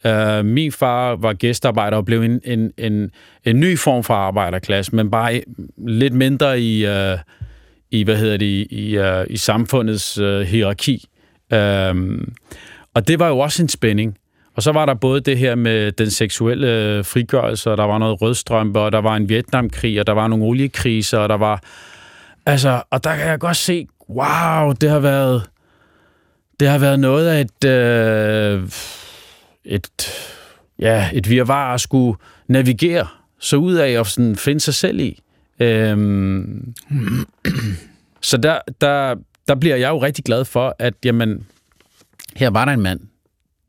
Øh, 0.05 0.45
min 0.45 0.71
far 0.71 1.15
var 1.15 1.33
gæstarbejder 1.33 1.97
og 1.97 2.05
blev 2.05 2.21
en, 2.21 2.41
en, 2.43 2.71
en, 2.77 3.11
en 3.45 3.59
ny 3.59 3.77
form 3.77 4.03
for 4.03 4.13
arbejderklasse, 4.13 4.95
men 4.95 5.11
bare 5.11 5.41
lidt 5.77 6.13
mindre 6.13 6.61
i, 6.61 6.85
øh, 6.85 7.17
i 7.91 8.03
hvad 8.03 8.17
hedder 8.17 8.37
det, 8.37 8.67
i, 8.69 8.97
øh, 8.97 9.25
i 9.29 9.37
samfundets 9.37 10.17
øh, 10.17 10.41
hierarki. 10.41 11.05
Øh, 11.53 11.95
og 12.93 13.07
det 13.07 13.19
var 13.19 13.27
jo 13.27 13.39
også 13.39 13.63
en 13.63 13.69
spænding. 13.69 14.17
Og 14.57 14.63
så 14.63 14.71
var 14.71 14.85
der 14.85 14.93
både 14.93 15.21
det 15.21 15.37
her 15.37 15.55
med 15.55 15.91
den 15.91 16.11
seksuelle 16.11 16.67
øh, 16.67 17.05
frigørelse, 17.05 17.71
og 17.71 17.77
der 17.77 17.83
var 17.83 17.97
noget 17.97 18.21
rødstrømpe, 18.21 18.79
og 18.79 18.91
der 18.91 19.01
var 19.01 19.15
en 19.15 19.29
Vietnamkrig, 19.29 19.99
og 19.99 20.07
der 20.07 20.13
var 20.13 20.27
nogle 20.27 20.45
oliekriser, 20.45 21.17
og 21.17 21.29
der 21.29 21.37
var... 21.37 21.63
Altså, 22.45 22.81
og 22.89 23.03
der 23.03 23.15
kan 23.15 23.27
jeg 23.27 23.39
godt 23.39 23.57
se, 23.57 23.87
wow, 24.09 24.71
det 24.71 24.89
har 24.89 24.99
været 24.99 25.43
det 26.59 26.67
har 26.67 26.77
været 26.77 26.99
noget 26.99 27.27
af 27.27 27.41
et, 27.41 27.69
øh, 27.69 28.69
et, 29.65 30.11
ja, 30.79 31.09
et 31.13 31.29
virvar 31.29 31.73
at 31.73 31.81
skulle 31.81 32.17
navigere 32.47 33.07
så 33.39 33.57
ud 33.57 33.73
af 33.73 33.99
og 33.99 34.05
sådan 34.05 34.35
finde 34.35 34.59
sig 34.59 34.73
selv 34.73 34.99
i. 34.99 35.23
Øhm, 35.59 36.73
så 38.21 38.37
der, 38.37 38.59
der, 38.81 39.15
der 39.47 39.55
bliver 39.55 39.75
jeg 39.75 39.89
jo 39.89 40.01
rigtig 40.01 40.25
glad 40.25 40.45
for, 40.45 40.75
at 40.79 40.93
jamen, 41.05 41.47
her 42.35 42.49
var 42.49 42.65
der 42.65 42.71
en 42.71 42.81
mand, 42.81 42.99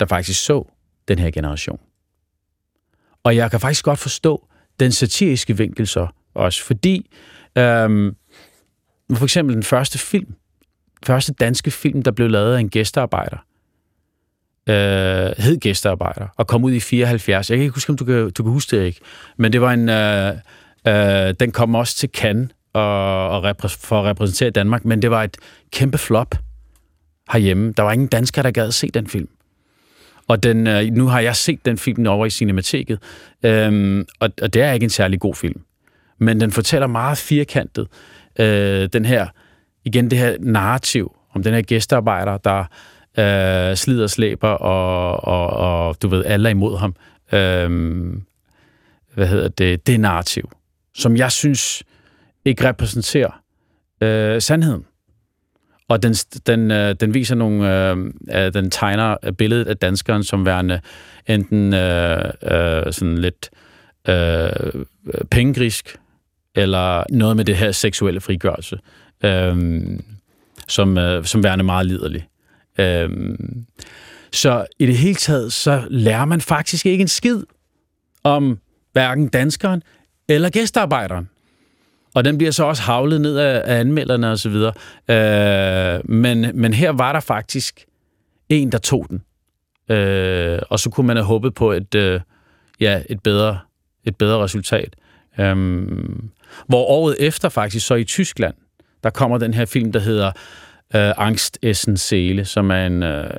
der 0.01 0.07
faktisk 0.07 0.45
så 0.45 0.69
den 1.09 1.19
her 1.19 1.31
generation. 1.31 1.81
Og 3.25 3.37
jeg 3.37 3.51
kan 3.51 3.61
faktisk 3.61 3.85
godt 3.85 3.99
forstå 3.99 4.49
den 4.81 4.93
satiriske 4.93 5.57
vinkel 5.57 5.87
så 5.87 6.07
også, 6.35 6.65
fordi 6.65 7.11
øhm, 7.59 8.17
for 9.15 9.25
eksempel 9.25 9.55
den 9.55 9.63
første 9.63 9.99
film, 9.99 10.35
første 11.07 11.33
danske 11.33 11.71
film, 11.71 12.03
der 12.03 12.11
blev 12.11 12.29
lavet 12.29 12.55
af 12.55 12.61
en 12.61 12.69
gæstearbejder. 12.69 13.37
Øh, 14.69 15.33
hed 15.39 15.61
gæstearbejder, 15.61 16.27
og 16.37 16.47
kom 16.47 16.65
ud 16.65 16.73
i 16.73 16.81
74. 16.81 17.51
Jeg 17.51 17.59
kan 17.59 17.63
ikke 17.63 17.75
huske, 17.75 17.91
om 17.91 17.97
du 17.97 18.05
kan, 18.05 18.31
du 18.31 18.43
kan 18.43 18.53
huske 18.53 18.77
det 18.77 18.85
ikke. 18.85 19.01
Men 19.37 19.53
det 19.53 19.61
var 19.61 19.73
en... 19.73 19.89
Øh, 19.89 20.35
øh, 20.87 21.35
den 21.41 21.53
kom 21.53 21.75
også 21.75 21.97
til 21.97 22.11
Cannes 22.15 22.51
og, 22.73 23.29
og 23.31 23.51
repræs- 23.51 23.87
for 23.87 24.01
at 24.01 24.05
repræsentere 24.05 24.51
Danmark, 24.51 24.85
men 24.85 25.03
det 25.03 25.11
var 25.11 25.23
et 25.23 25.37
kæmpe 25.73 25.99
flop 25.99 26.35
herhjemme. 27.33 27.73
Der 27.77 27.83
var 27.83 27.93
ingen 27.93 28.09
danskere, 28.09 28.43
der 28.43 28.51
gad 28.51 28.73
se 28.73 28.89
den 28.89 29.07
film. 29.07 29.29
Og 30.29 30.43
den, 30.43 30.67
øh, 30.67 30.85
nu 30.85 31.07
har 31.07 31.21
jeg 31.21 31.37
set 31.37 31.65
den 31.65 31.79
film 31.79 32.07
over 32.07 32.27
i 32.27 32.31
Cinemateket, 32.31 32.99
øhm, 33.43 34.07
og, 34.21 34.31
og 34.43 34.55
det 34.55 34.63
er 34.63 34.73
ikke 34.73 34.85
en 34.85 34.91
særlig 34.91 35.21
god 35.21 35.35
film. 35.35 35.61
Men 36.19 36.41
den 36.41 36.53
fortæller 36.53 36.87
meget 36.87 37.19
firkantet 37.19 37.89
øh, 38.39 38.89
den 38.93 39.05
her 39.05 39.27
igen 39.85 40.11
det 40.11 40.19
her 40.19 40.37
narrativ 40.41 41.17
om 41.35 41.43
den 41.43 41.55
her 41.55 41.63
gæstearbejder, 41.63 42.37
der 42.37 42.65
øh, 43.19 43.77
slider 43.77 44.03
og 44.03 44.11
slæber, 44.11 44.49
og, 44.49 45.25
og, 45.25 45.51
og 45.51 46.03
du 46.03 46.09
ved, 46.09 46.25
alle 46.25 46.49
er 46.49 46.51
imod 46.51 46.79
ham. 46.79 46.95
Øhm, 47.33 48.23
hvad 49.15 49.27
hedder 49.27 49.49
det? 49.49 49.87
Det 49.87 50.01
narrativ, 50.01 50.51
som 50.95 51.17
jeg 51.17 51.33
synes 51.33 51.83
ikke 52.45 52.69
repræsenterer 52.69 53.43
øh, 54.01 54.43
sandheden. 54.43 54.85
Og 55.89 56.03
den, 56.03 56.15
den, 56.47 56.71
øh, 56.71 56.95
den 57.01 57.15
viser 57.15 57.35
nogle, 57.35 57.91
øh, 58.35 58.53
den 58.55 58.71
tegner 58.71 59.17
billedet 59.39 59.69
af 59.69 59.77
danskeren 59.77 60.25
som 60.25 60.47
værende 60.47 60.81
enten 61.27 61.75
øh, 61.75 62.25
øh, 62.43 62.93
sådan 62.93 63.19
lidt 63.19 63.51
øh, 64.09 64.85
pengegrisk, 65.31 65.97
eller 66.55 67.05
noget 67.11 67.37
med 67.37 67.45
det 67.45 67.57
her 67.57 67.73
seksuelle 67.73 68.21
frigørelse 68.21 68.79
øh, 69.25 69.57
som, 70.69 70.99
øh, 70.99 71.25
som 71.25 71.45
værende 71.45 71.65
meget 71.65 71.87
liderlig. 71.87 72.29
Øh, 72.79 73.11
så 74.33 74.67
i 74.79 74.87
det 74.87 74.97
hele 74.97 75.15
taget, 75.15 75.53
så 75.53 75.85
lærer 75.91 76.25
man 76.25 76.41
faktisk 76.41 76.87
ikke 76.87 77.03
en 77.03 77.09
skid 77.09 77.43
om 78.25 78.59
hverken 78.93 79.29
danskeren 79.29 79.83
eller 80.29 80.51
gæstearbejderen. 80.51 81.29
Og 82.19 82.25
den 82.25 82.39
bliver 82.39 82.51
så 82.51 82.65
også 82.65 82.83
havlet 82.83 83.21
ned 83.21 83.37
af, 83.37 83.63
af 83.65 83.81
anmelderne 83.81 84.31
osv. 84.31 84.55
Øh, 85.09 86.11
men, 86.11 86.51
men 86.55 86.75
her 86.75 86.91
var 86.91 87.13
der 87.13 87.21
faktisk 87.21 87.85
en, 88.49 88.73
der 88.73 88.79
tog 88.79 89.07
den. 89.11 89.23
Øh, 89.97 90.59
og 90.71 90.81
så 90.81 90.91
kunne 90.91 91.07
man 91.07 91.17
have 91.17 91.27
håbet 91.27 91.55
på 91.55 91.73
et, 91.73 91.95
øh, 91.95 92.21
ja, 92.81 93.03
et, 93.09 93.23
bedre, 93.23 93.59
et 94.05 94.17
bedre 94.17 94.45
resultat. 94.45 94.97
Øh, 95.41 95.87
hvor 96.67 96.85
året 96.85 97.17
efter 97.19 97.49
faktisk, 97.49 97.87
så 97.87 97.95
i 97.95 98.05
Tyskland, 98.05 98.55
der 99.03 99.11
kommer 99.11 99.39
den 99.39 99.55
her 99.55 99.65
film, 99.65 99.93
der 99.93 100.01
hedder 100.01 100.27
øh, 100.95 101.13
Angst 101.17 101.59
Essen 101.63 101.97
Seele, 101.97 102.45
som 102.45 102.71
er 102.71 102.87
en 102.87 103.03
øh, 103.03 103.31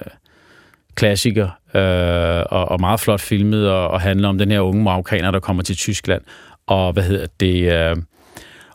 klassiker 0.95 1.49
øh, 1.73 2.45
og, 2.49 2.71
og 2.71 2.79
meget 2.79 2.99
flot 2.99 3.21
filmet 3.21 3.69
og, 3.69 3.87
og 3.87 4.01
handler 4.01 4.29
om 4.29 4.37
den 4.37 4.51
her 4.51 4.59
unge 4.59 4.83
marokkaner, 4.83 5.31
der 5.31 5.39
kommer 5.39 5.63
til 5.63 5.75
Tyskland 5.75 6.21
og 6.67 6.93
hvad 6.93 7.03
hedder 7.03 7.27
det 7.39 7.73
øh, 7.73 7.95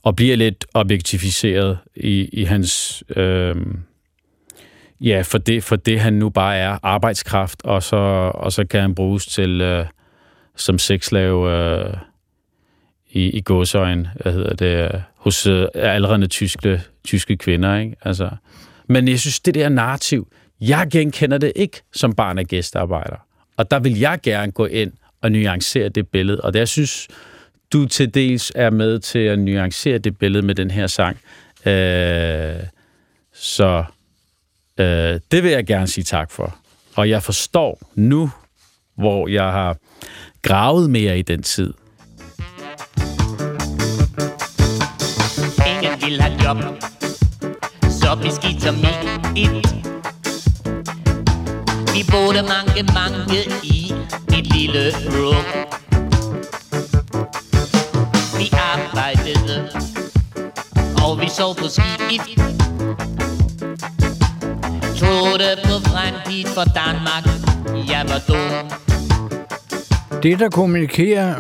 og 0.05 0.17
bliver 0.17 0.37
lidt 0.37 0.67
objektificeret 0.75 1.79
i, 1.97 2.29
i 2.33 2.45
hans 2.45 3.05
øh, 3.17 3.57
ja 5.01 5.23
for 5.25 5.39
det 5.39 5.65
for 5.65 5.77
det 5.77 6.01
han 6.01 6.13
nu 6.13 6.31
bare 6.31 6.57
er 6.57 6.79
arbejdskraft 6.83 7.63
og 7.65 7.83
så 7.83 7.97
og 8.35 8.53
så 8.53 8.65
kan 8.65 8.81
han 8.81 8.95
bruges 8.95 9.27
til 9.27 9.61
øh, 9.61 9.87
som 10.57 10.79
sexslave 10.79 11.53
øh, 11.53 11.95
i, 13.15 13.31
i 13.31 13.41
gåsøjen, 13.41 14.07
hvad 14.23 14.33
hedder 14.33 14.55
det, 14.55 15.03
hos 15.17 15.47
øh, 15.47 15.67
aldrende 15.75 16.27
tyske, 16.27 16.83
tyske 17.05 17.37
kvinder, 17.37 17.79
ikke? 17.79 17.97
Altså, 18.03 18.31
men 18.89 19.09
jeg 19.09 19.21
synes, 19.21 19.41
det 19.41 19.55
der 19.55 19.69
narrativ, 19.69 20.29
jeg 20.61 20.89
genkender 20.93 21.39
det 21.39 21.53
ikke 21.57 21.83
som 21.93 22.13
barn 22.15 22.39
af 22.39 22.47
gæstearbejder. 22.47 23.17
Og 23.57 23.71
der 23.71 23.79
vil 23.79 23.99
jeg 23.99 24.19
gerne 24.23 24.53
gå 24.53 24.67
ind 24.67 24.93
og 25.23 25.33
nuancere 25.33 25.89
det 25.89 26.09
billede. 26.09 26.41
Og 26.41 26.53
det, 26.53 26.59
jeg 26.59 26.69
synes, 26.69 27.09
du 27.73 27.87
til 27.87 28.15
dels 28.15 28.53
er 28.55 28.71
med 28.71 28.99
til 28.99 29.19
at 29.19 29.39
nuancere 29.39 29.99
det 29.99 30.19
billede 30.19 30.47
med 30.47 30.55
den 30.55 30.71
her 30.71 30.87
sang. 30.87 31.17
Øh, 31.67 32.63
så 33.33 33.85
øh, 34.81 35.21
det 35.31 35.43
vil 35.43 35.51
jeg 35.51 35.67
gerne 35.67 35.87
sige 35.87 36.05
tak 36.05 36.31
for. 36.31 36.57
Og 36.95 37.09
jeg 37.09 37.23
forstår 37.23 37.91
nu, 37.95 38.31
hvor 38.97 39.29
jeg 39.29 39.45
har 39.45 39.77
gravet 40.43 40.91
mere 40.91 41.19
i 41.19 41.23
den 41.23 41.43
tid, 41.43 41.73
Ingen 45.67 46.01
vil 46.01 46.21
have 46.21 46.45
job 46.45 46.59
Så 47.91 48.19
beskidt 48.23 48.63
som 48.63 48.75
i 49.37 49.43
et 49.45 49.85
Vi 51.95 52.05
boede 52.11 52.43
mange, 52.43 52.83
mange 52.95 53.41
i 53.63 53.93
et 54.39 54.47
lille 54.47 54.93
rum 55.09 55.74
sov 61.35 61.55
på 61.55 61.65
skib 61.69 62.21
Troede 64.99 65.57
på 65.65 65.75
fremtid 65.89 66.47
for 66.47 66.65
Danmark 66.65 67.25
Jeg 67.89 68.05
var 68.09 68.21
dum 68.29 68.71
Det, 70.23 70.39
der 70.39 70.49
kommunikerer 70.49 71.35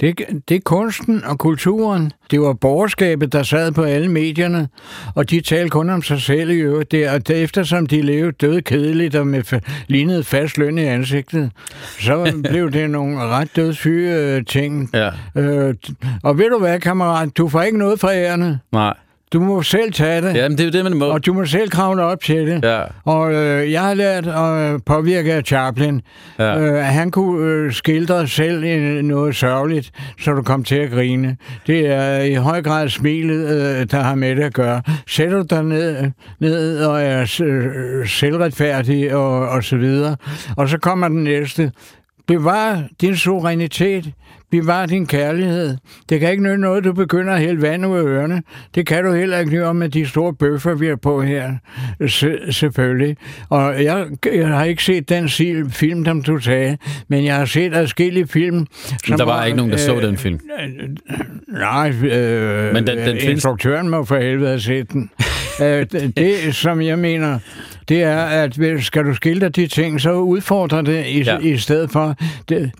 Det, 0.00 0.20
det 0.48 0.56
er 0.56 0.60
kunsten 0.64 1.24
og 1.24 1.38
kulturen. 1.38 2.12
Det 2.30 2.40
var 2.40 2.52
borgerskabet, 2.52 3.32
der 3.32 3.42
sad 3.42 3.72
på 3.72 3.82
alle 3.82 4.08
medierne, 4.08 4.68
og 5.14 5.30
de 5.30 5.40
talte 5.40 5.70
kun 5.70 5.90
om 5.90 6.02
sig 6.02 6.20
selv 6.22 6.50
i 6.50 6.54
øvrigt. 6.54 6.90
Det, 6.92 7.08
og 7.10 7.28
det, 7.28 7.42
eftersom 7.42 7.86
de 7.86 8.02
levede 8.02 8.32
døde 8.32 8.62
kedeligt 8.62 9.14
og 9.14 9.26
med 9.26 9.52
fa- 9.52 9.70
lignede 9.86 10.24
fast 10.24 10.58
løn 10.58 10.78
i 10.78 10.82
ansigtet, 10.84 11.50
så 12.00 12.32
blev 12.50 12.72
det 12.72 12.90
nogle 12.90 13.18
ret 13.20 13.56
dødssyge 13.56 14.14
øh, 14.14 14.44
ting. 14.44 14.90
Ja. 14.94 15.10
Øh, 15.36 15.74
og 16.22 16.38
ved 16.38 16.50
du 16.50 16.58
hvad, 16.58 16.80
kammerat? 16.80 17.36
Du 17.36 17.48
får 17.48 17.62
ikke 17.62 17.78
noget 17.78 18.00
fra 18.00 18.14
ærende. 18.14 18.58
Nej. 18.72 18.94
Du 19.32 19.40
må 19.40 19.62
selv 19.62 19.92
tage 19.92 20.22
det, 20.22 20.34
Jamen, 20.36 20.58
det 20.58 20.60
er 20.60 20.64
jo 20.64 20.70
det, 20.70 20.84
man 20.84 20.96
må. 20.96 21.04
og 21.04 21.26
du 21.26 21.32
må 21.32 21.44
selv 21.44 21.70
kravle 21.70 22.02
op 22.02 22.20
til 22.22 22.46
det. 22.46 22.64
Ja. 22.64 22.82
Og 23.04 23.32
øh, 23.34 23.72
jeg 23.72 23.82
har 23.82 23.94
lært 23.94 24.26
at 24.26 24.72
øh, 24.74 24.80
påvirke 24.86 25.32
af 25.34 25.42
Chaplin. 25.42 26.00
Ja. 26.38 26.58
Øh, 26.60 26.84
han 26.84 27.10
kunne 27.10 27.46
øh, 27.46 27.72
skildre 27.72 28.28
selv 28.28 28.62
noget 29.02 29.36
sørgeligt, 29.36 29.90
så 30.20 30.32
du 30.32 30.42
kom 30.42 30.64
til 30.64 30.74
at 30.74 30.90
grine. 30.90 31.36
Det 31.66 31.86
er 31.86 32.18
i 32.20 32.34
høj 32.34 32.62
grad 32.62 32.88
smilet, 32.88 33.50
øh, 33.50 33.86
der 33.90 34.00
har 34.00 34.14
med 34.14 34.36
det 34.36 34.42
at 34.42 34.54
gøre. 34.54 34.82
Sætter 35.06 35.36
du 35.38 35.46
dig 35.50 35.64
ned, 35.64 36.10
ned 36.40 36.84
og 36.84 37.02
er 37.02 37.20
øh, 37.42 38.08
selvretfærdig 38.08 39.14
og, 39.14 39.48
og 39.48 39.64
så 39.64 39.76
videre, 39.76 40.16
og 40.56 40.68
så 40.68 40.78
kommer 40.78 41.08
den 41.08 41.24
næste. 41.24 41.72
Bevar 42.28 42.84
din 43.00 43.16
suverænitet. 43.16 44.12
Bevar 44.50 44.86
din 44.86 45.06
kærlighed. 45.06 45.76
Det 46.08 46.20
kan 46.20 46.30
ikke 46.30 46.42
nytte 46.42 46.58
noget, 46.58 46.84
du 46.84 46.92
begynder 46.92 47.32
at 47.34 47.40
hælde 47.40 47.62
vand 47.62 47.86
ud 47.86 47.98
af 47.98 48.02
ørerne. 48.02 48.42
Det 48.74 48.86
kan 48.86 49.04
du 49.04 49.12
heller 49.12 49.38
ikke 49.38 49.50
gøre 49.50 49.74
med 49.74 49.88
de 49.88 50.06
store 50.06 50.34
bøffer, 50.34 50.74
vi 50.74 50.86
er 50.86 50.96
på 50.96 51.22
her. 51.22 51.52
Se, 52.08 52.38
selvfølgelig. 52.50 53.16
Og 53.48 53.84
jeg, 53.84 54.06
jeg 54.34 54.48
har 54.48 54.64
ikke 54.64 54.84
set 54.84 55.08
den 55.08 55.28
film, 55.70 56.04
som 56.04 56.22
du 56.22 56.38
sagde, 56.38 56.76
men 57.08 57.24
jeg 57.24 57.36
har 57.36 57.44
set 57.44 57.74
adskillige 57.74 58.26
film. 58.26 58.66
Som 59.06 59.16
der 59.16 59.24
var 59.24 59.44
ikke 59.44 59.56
nogen, 59.56 59.72
der 59.72 59.78
så 59.78 60.00
den 60.00 60.16
film. 60.16 60.40
Nej, 61.48 61.90
øh, 61.90 62.72
Men 62.74 62.86
den- 62.86 62.98
den 62.98 63.16
instruktøren 63.16 63.88
må 63.88 64.04
for 64.04 64.16
helvede 64.16 64.48
have 64.48 64.60
set 64.60 64.92
den. 64.92 65.10
øh, 65.62 65.66
det, 65.66 66.16
det, 66.16 66.54
som 66.54 66.82
jeg 66.82 66.98
mener, 66.98 67.38
det 67.88 68.02
er, 68.02 68.16
at 68.18 68.58
skal 68.80 69.04
du 69.04 69.14
skildre 69.14 69.48
de 69.48 69.66
ting, 69.66 70.00
så 70.00 70.12
udfordrer 70.12 70.82
det 70.82 71.06
i, 71.06 71.22
Ja. 71.22 71.38
i 71.38 71.56
stedet 71.56 71.90
for. 71.90 72.14
Det, 72.48 72.70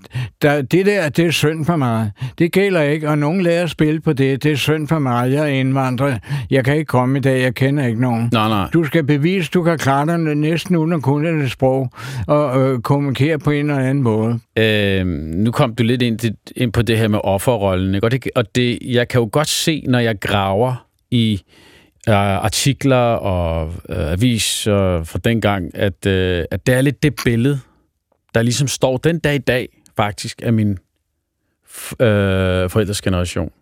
der, 0.43 0.63
det 0.63 0.87
der, 0.87 1.09
det 1.09 1.27
er 1.27 1.31
synd 1.31 1.65
for 1.67 1.77
mig. 1.77 2.11
Det 2.39 2.53
gælder 2.53 2.83
ikke, 2.83 3.09
og 3.09 3.19
nogen 3.19 3.41
lærer 3.43 3.63
at 3.63 3.71
spille 3.71 4.01
på 4.01 4.13
det. 4.13 4.43
Det 4.43 4.53
er 4.53 4.57
synd 4.57 4.89
for 4.89 4.99
mig. 4.99 5.33
Jeg 5.33 5.43
er 5.43 5.47
indvandrer. 5.47 6.19
Jeg 6.51 6.65
kan 6.65 6.75
ikke 6.77 6.85
komme 6.89 7.19
i 7.19 7.21
dag. 7.21 7.43
Jeg 7.43 7.55
kender 7.55 7.87
ikke 7.87 8.01
nogen. 8.01 8.29
Nej, 8.33 8.49
nej. 8.49 8.69
Du 8.73 8.85
skal 8.85 9.05
bevise, 9.05 9.51
du 9.55 9.63
kan 9.63 9.79
klare 9.79 10.07
dig 10.07 10.19
næsten 10.37 10.77
uden 10.77 10.93
at 10.93 11.03
kunne 11.03 11.43
det 11.43 11.51
sprog, 11.51 11.91
og 12.27 12.61
øh, 12.61 12.81
kommunikere 12.81 13.39
på 13.39 13.51
en 13.51 13.71
eller 13.71 13.83
anden 13.83 14.03
måde. 14.03 14.39
Øh, 14.59 15.07
nu 15.07 15.51
kom 15.51 15.75
du 15.75 15.83
lidt 15.83 16.03
ind, 16.03 16.19
ind 16.57 16.73
på 16.73 16.83
det 16.83 16.99
her 16.99 17.09
med 17.09 17.19
offerrollen, 17.25 17.95
ikke? 17.95 18.07
Og, 18.07 18.11
det, 18.13 18.27
og 18.35 18.55
det, 18.55 18.79
jeg 18.85 19.09
kan 19.09 19.21
jo 19.21 19.29
godt 19.33 19.49
se, 19.49 19.85
når 19.89 19.99
jeg 19.99 20.21
graver 20.21 20.85
i 21.11 21.43
Øh, 22.09 22.15
artikler 22.15 22.97
og 22.97 23.75
øh, 23.89 24.13
aviser 24.13 25.05
fra 25.05 25.19
dengang, 25.19 25.75
at, 25.75 26.07
øh, 26.07 26.45
at 26.51 26.67
det 26.67 26.75
er 26.75 26.81
lidt 26.81 27.03
det 27.03 27.15
billede, 27.25 27.61
der 28.35 28.43
ligesom 28.43 28.69
står 28.69 28.97
den 28.97 29.19
dag 29.19 29.35
i 29.35 29.39
dag, 29.39 29.69
faktisk, 29.97 30.43
af 30.43 30.53
min 30.53 30.71
øh, 32.01 32.71
forældres 32.71 33.03
generation. 33.03 33.53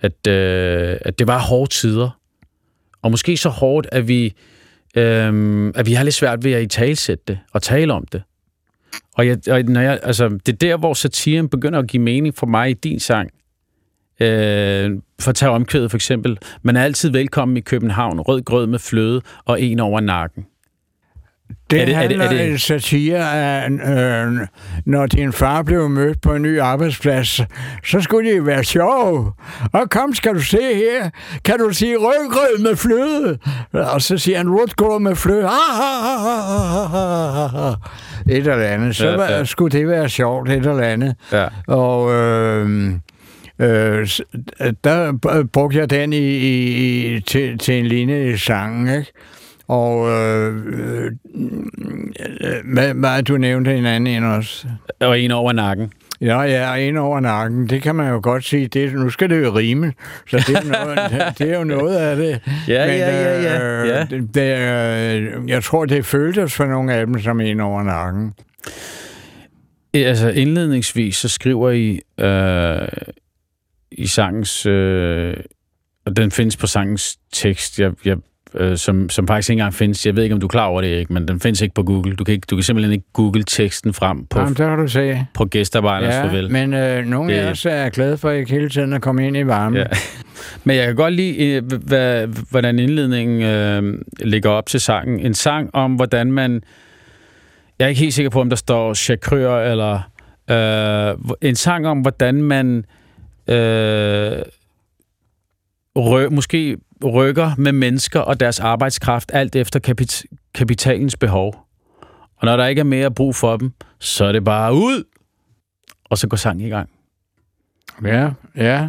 At, 0.00 0.26
øh, 0.26 0.96
at 1.00 1.18
det 1.18 1.26
var 1.26 1.38
hårde 1.38 1.70
tider. 1.70 2.10
Og 3.02 3.10
måske 3.10 3.36
så 3.36 3.48
hårdt, 3.48 3.86
at 3.92 4.08
vi, 4.08 4.34
øh, 4.96 5.72
at 5.74 5.86
vi 5.86 5.92
har 5.92 6.04
lidt 6.04 6.14
svært 6.14 6.44
ved 6.44 6.52
at 6.52 6.62
i 6.62 6.66
talsætte 6.66 7.24
det 7.28 7.38
og 7.52 7.62
tale 7.62 7.92
om 7.92 8.06
det. 8.12 8.22
Og, 9.14 9.26
jeg, 9.26 9.38
og 9.50 9.62
når 9.62 9.80
jeg, 9.80 10.00
altså, 10.02 10.28
det 10.28 10.48
er 10.48 10.56
der, 10.56 10.76
hvor 10.76 10.94
satiren 10.94 11.48
begynder 11.48 11.78
at 11.78 11.86
give 11.86 12.02
mening 12.02 12.36
for 12.36 12.46
mig 12.46 12.70
i 12.70 12.74
din 12.74 13.00
sang. 13.00 13.30
Øh, 14.20 14.90
for 15.20 15.28
at 15.28 15.34
tage 15.34 15.50
omkvædet 15.50 15.90
for 15.90 15.96
eksempel. 15.98 16.38
Man 16.62 16.76
er 16.76 16.82
altid 16.82 17.10
velkommen 17.10 17.56
i 17.56 17.60
København. 17.60 18.20
Rød 18.20 18.42
grød 18.42 18.66
med 18.66 18.78
fløde 18.78 19.20
og 19.44 19.62
en 19.62 19.80
over 19.80 20.00
nakken. 20.00 20.44
Det, 21.70 21.80
Er 21.80 21.84
det- 21.84 21.94
er 21.94 21.98
det- 22.00 22.08
handler 22.08 22.24
er 22.24 22.28
det- 22.44 22.50
en 22.52 22.58
satire 22.58 23.32
af, 23.32 23.70
øh, 23.70 24.38
når 24.86 25.06
din 25.06 25.32
far 25.32 25.62
blev 25.62 25.88
mødt 25.88 26.20
på 26.20 26.34
en 26.34 26.42
ny 26.42 26.60
arbejdsplads, 26.60 27.40
så 27.84 28.00
skulle 28.00 28.30
det 28.32 28.46
være 28.46 28.64
sjov. 28.64 29.32
Og 29.72 29.90
kom, 29.90 30.14
skal 30.14 30.34
du 30.34 30.40
se 30.40 30.58
her. 30.74 31.10
Kan 31.44 31.58
du 31.58 31.70
sige 31.72 31.96
rødgrød 31.98 32.62
med 32.62 32.76
fløde? 32.76 33.38
Og 33.92 34.02
så 34.02 34.18
siger 34.18 34.36
han 34.36 34.50
rødgrød 34.50 35.00
med 35.00 35.16
fløde. 35.16 35.44
Ah, 35.44 35.50
ah, 35.80 36.14
ah, 36.14 36.26
ah, 36.26 36.94
ah, 36.94 37.54
ah, 37.64 37.68
ah. 37.68 37.74
Et 38.28 38.36
eller 38.36 38.54
andet. 38.66 38.96
Så 38.96 39.08
ja. 39.08 39.22
ja. 39.36 39.44
skulle 39.44 39.78
det 39.78 39.88
være 39.88 40.08
sjovt, 40.08 40.50
et 40.50 40.56
eller 40.56 40.80
andet. 40.82 41.14
Ja. 41.32 41.46
Og 41.68 42.12
øh, 42.14 42.92
øh, 43.60 44.08
der 44.84 45.12
brugte 45.52 45.78
jeg 45.78 45.90
den 45.90 46.12
i, 46.12 46.36
i, 47.16 47.20
til, 47.20 47.58
til 47.58 47.74
en 47.78 47.86
linje 47.86 48.32
i 48.32 48.36
sangen, 48.36 48.98
ikke? 48.98 49.12
Og 49.68 50.08
øh, 50.10 50.54
øh, 50.64 51.10
hvad, 52.74 52.94
hvad 52.94 53.22
du 53.22 53.36
nævnte 53.36 53.76
en 53.78 53.86
anden 53.86 54.06
en 54.06 54.24
også? 54.24 54.66
Og 55.00 55.20
en 55.20 55.30
over 55.30 55.52
nakken. 55.52 55.92
Ja, 56.20 56.40
ja, 56.40 56.74
ind 56.74 56.98
over 56.98 57.20
nakken. 57.20 57.66
Det 57.68 57.82
kan 57.82 57.94
man 57.94 58.10
jo 58.10 58.20
godt 58.22 58.44
sige. 58.44 58.66
Det, 58.66 58.94
nu 58.94 59.10
skal 59.10 59.30
det 59.30 59.42
jo 59.44 59.56
rime. 59.56 59.92
Så 60.28 60.36
det 60.46 60.56
er, 60.56 60.62
jo 60.64 60.70
noget, 60.84 60.98
det 61.38 61.50
er 61.50 61.58
jo 61.58 61.64
noget 61.64 61.96
af 61.96 62.16
det. 62.16 62.40
Ja, 62.68 62.84
ja, 62.84 62.96
ja, 62.96 63.42
ja, 63.42 63.82
øh, 63.82 63.88
ja. 63.88 64.04
Det, 64.16 64.34
det, 64.34 64.42
er- 64.52 65.42
jeg 65.48 65.62
tror, 65.64 65.84
det 65.84 66.06
føltes 66.06 66.54
for 66.54 66.64
nogle 66.66 66.94
af 66.94 67.06
dem 67.06 67.18
som 67.20 67.40
en 67.40 67.60
over 67.60 67.82
nakken. 67.82 68.32
Altså 69.94 70.28
indledningsvis, 70.30 71.16
så 71.16 71.28
skriver 71.28 71.70
I 71.70 72.00
øh, 72.20 72.88
i 73.92 74.06
sangens... 74.06 74.66
Øh, 74.66 75.34
og 76.06 76.16
den 76.16 76.30
findes 76.30 76.56
på 76.56 76.66
sangens 76.66 77.16
tekst, 77.32 77.78
jeg, 77.80 77.92
jeg, 78.04 78.16
øh, 78.54 78.76
som, 78.76 79.08
som 79.08 79.26
faktisk 79.26 79.50
ikke 79.50 79.60
engang 79.60 79.74
findes. 79.74 80.06
Jeg 80.06 80.16
ved 80.16 80.22
ikke, 80.22 80.34
om 80.34 80.40
du 80.40 80.46
er 80.46 80.50
klar 80.50 80.66
over 80.66 80.80
det, 80.80 80.88
ikke, 80.88 81.12
men 81.12 81.28
den 81.28 81.40
findes 81.40 81.60
ikke 81.60 81.74
på 81.74 81.82
Google. 81.82 82.16
Du 82.16 82.24
kan, 82.24 82.32
ikke, 82.34 82.46
du 82.50 82.56
kan 82.56 82.62
simpelthen 82.62 82.92
ikke 82.92 83.04
google 83.12 83.42
teksten 83.42 83.94
frem 83.94 84.26
på, 84.26 84.38
Jamen, 84.40 84.54
der 84.54 84.68
har 84.68 84.76
du 84.76 84.88
sagt. 84.88 85.18
på 85.34 85.44
gæstarbejdernes 85.44 86.14
Ja, 86.14 86.24
farvel. 86.24 86.50
men 86.52 86.74
øh, 86.74 87.04
nogle 87.06 87.32
Det- 87.34 87.38
af 87.40 87.50
os 87.50 87.66
er 87.66 87.88
glade 87.88 88.18
for 88.18 88.30
ikke 88.30 88.50
hele 88.50 88.68
tiden 88.68 88.92
at 88.92 89.02
komme 89.02 89.26
ind 89.26 89.36
i 89.36 89.46
varmen. 89.46 89.76
Ja. 89.78 89.84
Men 90.64 90.76
jeg 90.76 90.86
kan 90.86 90.96
godt 90.96 91.14
lide, 91.14 91.44
øh, 91.54 91.62
hvad, 91.86 92.26
hvordan 92.50 92.78
indledningen 92.78 93.42
øh, 93.42 93.98
ligger 94.20 94.50
op 94.50 94.66
til 94.66 94.80
sangen. 94.80 95.20
En 95.20 95.34
sang 95.34 95.74
om, 95.74 95.94
hvordan 95.94 96.32
man... 96.32 96.62
Jeg 97.78 97.84
er 97.84 97.88
ikke 97.88 98.00
helt 98.00 98.14
sikker 98.14 98.30
på, 98.30 98.40
om 98.40 98.48
der 98.48 98.56
står 98.56 98.94
chakrør, 98.94 99.70
eller... 99.70 100.00
Øh, 100.50 101.36
en 101.48 101.56
sang 101.56 101.86
om, 101.86 102.00
hvordan 102.00 102.34
man 102.42 102.84
øh, 103.50 104.42
rø, 105.96 106.28
måske 106.28 106.76
rykker 107.04 107.52
med 107.58 107.72
mennesker 107.72 108.20
og 108.20 108.40
deres 108.40 108.60
arbejdskraft, 108.60 109.30
alt 109.34 109.56
efter 109.56 109.80
kapit, 109.80 110.26
kapitalens 110.54 111.16
behov. 111.16 111.66
Og 112.36 112.46
når 112.46 112.56
der 112.56 112.66
ikke 112.66 112.80
er 112.80 112.84
mere 112.84 113.10
brug 113.10 113.36
for 113.36 113.56
dem, 113.56 113.72
så 113.98 114.24
er 114.24 114.32
det 114.32 114.44
bare 114.44 114.74
ud! 114.74 115.04
Og 116.04 116.18
så 116.18 116.28
går 116.28 116.36
sangen 116.36 116.66
i 116.66 116.70
gang. 116.70 116.90
Ja, 118.04 118.30
ja. 118.56 118.88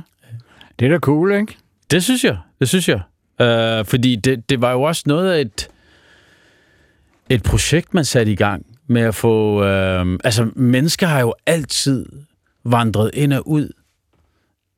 Det 0.80 0.86
er 0.86 0.90
da 0.90 1.00
cool, 1.00 1.32
ikke? 1.32 1.58
Det 1.92 2.04
synes 2.04 2.24
jeg. 2.24 2.38
Det 2.60 2.70
synes 2.70 2.90
jeg. 2.90 3.02
Øh, 3.42 3.86
fordi 3.86 4.16
det, 4.16 4.50
det 4.50 4.62
var 4.62 4.72
jo 4.72 4.82
også 4.82 5.04
noget 5.06 5.32
af 5.32 5.42
et, 5.42 5.70
et 7.30 7.44
projekt, 7.44 7.94
man 7.94 8.06
satte 8.06 8.32
i 8.32 8.36
gang 8.36 8.66
med 8.88 9.02
at 9.02 9.16
få... 9.16 9.64
Øh, 9.64 10.20
altså, 10.24 10.50
mennesker 10.56 11.08
har 11.08 11.20
jo 11.20 11.34
altid 11.46 12.06
vandret 12.64 13.12
ind 13.14 13.34
og 13.34 13.48
ud 13.48 13.70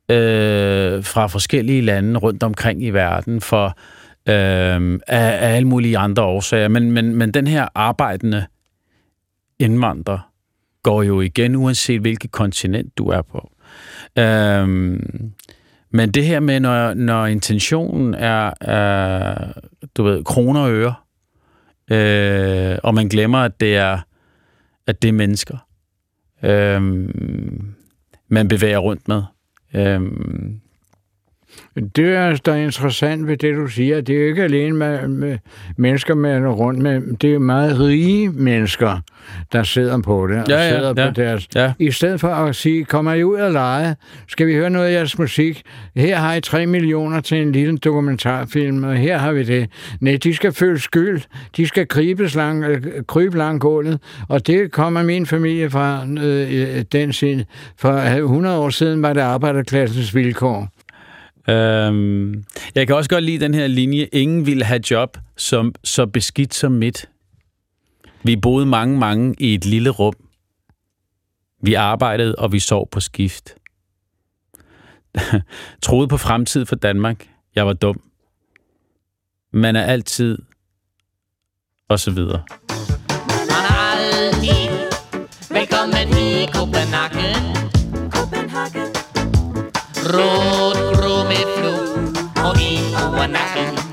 øh, 0.09 1.03
fra 1.03 1.27
forskellige 1.27 1.81
lande 1.81 2.19
rundt 2.19 2.43
omkring 2.43 2.83
i 2.83 2.89
verden 2.89 3.41
for 3.41 3.65
øh, 4.29 4.99
af, 5.07 5.47
af 5.47 5.55
alle 5.55 5.67
mulige 5.67 5.97
andre 5.97 6.23
årsager. 6.23 6.67
Men, 6.67 6.91
men, 6.91 7.15
men 7.15 7.31
den 7.31 7.47
her 7.47 7.67
arbejdende 7.75 8.45
indvandrer 9.59 10.29
går 10.83 11.03
jo 11.03 11.21
igen, 11.21 11.55
uanset 11.55 12.01
hvilket 12.01 12.31
kontinent 12.31 12.97
du 12.97 13.07
er 13.07 13.21
på. 13.21 13.51
Øh, 14.19 14.67
men 15.95 16.11
det 16.11 16.25
her 16.25 16.39
med, 16.39 16.59
når, 16.59 16.93
når 16.93 17.25
intentionen 17.25 18.13
er, 18.13 18.53
er, 18.61 19.35
du 19.97 20.03
ved, 20.03 20.23
kroner 20.23 20.59
og 20.59 20.71
øre, 20.71 20.93
øh, 21.91 22.77
og 22.83 22.93
man 22.93 23.07
glemmer, 23.07 23.37
at 23.37 23.59
det 23.59 23.75
er, 23.75 23.99
at 24.87 25.01
det 25.01 25.07
er 25.07 25.13
mennesker, 25.13 25.57
øh, 26.43 26.81
man 28.27 28.47
bevæger 28.47 28.77
rundt 28.77 29.07
med. 29.07 29.23
Øh, 29.73 30.01
Det 31.75 32.15
er 32.15 32.36
der 32.36 32.51
er 32.53 32.55
interessant 32.55 33.27
ved 33.27 33.38
det, 33.38 33.55
du 33.55 33.67
siger. 33.67 34.01
Det 34.01 34.15
er 34.15 34.19
jo 34.19 34.25
ikke 34.25 34.43
alene 34.43 34.75
med, 34.75 35.07
med 35.07 35.38
mennesker, 35.77 36.25
er 36.25 36.47
rundt 36.47 36.79
med. 36.79 37.17
Det 37.17 37.33
er 37.33 37.39
meget 37.39 37.79
rige 37.79 38.29
mennesker, 38.29 38.99
der 39.51 39.63
sidder 39.63 40.01
på 40.01 40.27
det. 40.27 40.38
Og 40.41 40.49
Ja, 40.49 40.57
ja, 40.57 40.69
sidder 40.69 40.93
ja. 40.97 41.09
på 41.09 41.13
deres. 41.13 41.47
Ja. 41.55 41.73
I 41.79 41.91
stedet 41.91 42.19
for 42.19 42.27
at 42.27 42.55
sige, 42.55 42.86
kommer 42.86 43.13
I 43.13 43.23
ud 43.23 43.36
og 43.36 43.51
lege? 43.51 43.95
Skal 44.27 44.47
vi 44.47 44.53
høre 44.53 44.69
noget 44.69 44.88
af 44.88 44.93
jeres 44.93 45.17
musik? 45.17 45.62
Her 45.95 46.17
har 46.17 46.33
I 46.36 46.41
3 46.41 46.65
millioner 46.65 47.21
til 47.21 47.41
en 47.41 47.51
lille 47.51 47.77
dokumentarfilm, 47.77 48.83
og 48.83 48.95
her 48.95 49.17
har 49.17 49.31
vi 49.31 49.43
det. 49.43 49.69
Nej, 49.99 50.17
de 50.23 50.36
skal 50.36 50.51
føle 50.51 50.79
skyld. 50.79 51.21
De 51.57 51.67
skal 51.67 51.88
kribes 51.88 52.36
lang, 52.36 52.63
øh, 52.63 52.81
krybe 53.07 53.38
langt 53.38 53.62
gulvet. 53.62 53.99
Og 54.29 54.47
det 54.47 54.71
kommer 54.71 55.03
min 55.03 55.25
familie 55.25 55.69
fra 55.69 56.05
øh, 56.23 56.83
den 56.91 57.13
side. 57.13 57.45
For 57.77 57.91
100 57.93 58.57
år 58.57 58.69
siden 58.69 59.01
var 59.01 59.13
det 59.13 59.21
arbejderklassens 59.21 60.15
vilkår. 60.15 60.72
Øhm, 61.49 62.43
jeg 62.75 62.88
kan 62.88 62.95
også 62.95 63.10
godt 63.10 63.23
lide 63.23 63.39
den 63.39 63.53
her 63.53 63.67
linje. 63.67 64.10
Ingen 64.13 64.45
vil 64.45 64.63
have 64.63 64.82
job 64.91 65.17
som 65.38 65.75
så 65.84 66.06
beskidt 66.06 66.53
som 66.53 66.71
mit. 66.71 67.10
Vi 68.23 68.36
boede 68.36 68.65
mange, 68.65 68.97
mange 68.97 69.36
i 69.39 69.53
et 69.53 69.65
lille 69.65 69.89
rum. 69.89 70.13
Vi 71.62 71.73
arbejdede, 71.73 72.36
og 72.36 72.51
vi 72.51 72.60
sov 72.60 72.89
på 72.89 72.99
skift. 72.99 73.56
Troede 75.84 76.08
på 76.08 76.17
fremtid 76.17 76.65
for 76.65 76.75
Danmark. 76.75 77.29
Jeg 77.56 77.67
var 77.67 77.73
dum. 77.73 78.01
Man 79.53 79.75
er 79.75 79.84
altid... 79.84 80.38
Og 81.89 81.99
så 81.99 82.12
videre. 82.12 82.43
Man 83.29 83.49
er 83.49 83.91
aldrig 83.91 84.69
velkommen 85.49 86.08
i 86.17 86.47
Copenhagen. 86.47 86.83
Rød 90.05 90.95
krummeflod 90.95 92.15
og 92.35 92.61
i 92.61 92.77
over 93.03 93.27
nakken. 93.27 93.83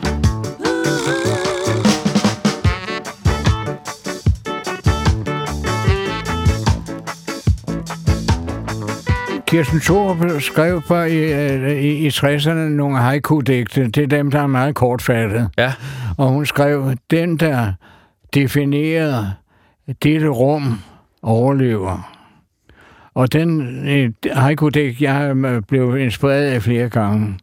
Kirsten 9.47 9.81
Thorup 9.81 10.41
skrev 10.41 10.83
på 10.83 10.95
i, 10.95 11.33
øh, 11.33 11.71
i, 11.71 12.07
i 12.07 12.09
60'erne 12.09 12.51
nogle 12.51 12.99
haiku-digte. 12.99 13.89
Det 13.89 13.99
er 13.99 14.07
dem, 14.07 14.31
der 14.31 14.41
er 14.41 14.47
meget 14.47 14.75
kortfattet. 14.75 15.49
Ja. 15.59 15.73
Og 16.19 16.29
hun 16.29 16.47
skrev, 16.47 16.95
den 17.11 17.37
der 17.37 17.73
definerer 18.35 19.25
dette 20.03 20.29
rum, 20.29 20.81
overlever. 21.23 22.20
Og 23.15 23.33
den 23.33 23.61
øh, 23.89 24.11
haiku-digt, 24.33 25.03
jeg 25.03 25.37
øh, 25.37 25.63
blev 25.69 25.99
inspireret 25.99 26.47
af 26.47 26.63
flere 26.63 26.89
gange. 26.89 27.39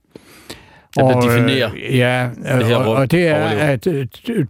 Der 0.96 1.04
Og, 1.04 1.26
øh, 1.26 1.32
definerer 1.32 1.70
ja, 1.92 2.30
det 2.58 2.66
her 2.66 2.76
og, 2.76 2.96
og 2.96 3.12
det 3.12 3.28
er, 3.28 3.46
at 3.46 3.88
øh, 3.88 4.06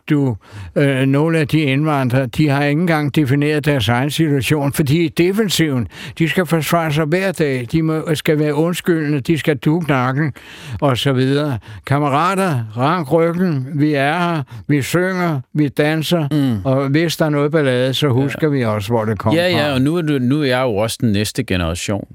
du, 0.10 0.36
øh, 0.76 1.06
nogle 1.06 1.40
af 1.40 1.48
de 1.48 1.60
indvandrere, 1.60 2.26
de 2.26 2.50
har 2.50 2.64
ikke 2.64 2.82
engang 2.82 3.16
defineret 3.16 3.66
deres 3.66 3.90
egen 3.90 4.12
situation, 4.12 4.74
fordi 4.74 5.06
i 5.06 5.08
defensiven, 5.08 5.88
de 6.20 6.30
skal 6.30 6.46
forsvare 6.46 6.94
sig 6.94 7.06
hver 7.06 7.32
dag, 7.32 7.68
de 7.72 7.82
må, 7.84 8.16
skal 8.16 8.40
være 8.40 8.56
undskyldende, 8.56 9.20
de 9.20 9.38
skal 9.38 9.58
dukke 9.58 9.88
nakken, 9.90 10.34
og 10.82 10.98
så 10.98 11.14
videre. 11.14 11.60
Kammerater, 11.86 12.64
rank 12.78 13.14
ryggen, 13.14 13.68
vi 13.74 13.94
er 13.94 14.14
her, 14.14 14.44
vi 14.68 14.82
synger, 14.82 15.42
vi 15.54 15.68
danser, 15.68 16.28
mm. 16.32 16.66
og 16.66 16.88
hvis 16.90 17.18
der 17.18 17.26
er 17.26 17.30
noget 17.30 17.52
ballade, 17.52 17.94
så 17.94 18.08
husker 18.10 18.48
ja. 18.48 18.48
vi 18.48 18.66
også, 18.66 18.90
hvor 18.90 19.06
det 19.06 19.20
kommer 19.20 19.42
Ja, 19.42 19.50
ja, 19.50 19.68
fra. 19.68 19.74
og 19.74 19.82
nu 19.82 19.96
er, 19.96 20.02
du, 20.02 20.18
nu 20.20 20.42
er 20.42 20.46
jeg 20.46 20.62
jo 20.62 20.76
også 20.76 20.98
den 21.02 21.12
næste 21.12 21.44
generation. 21.44 22.08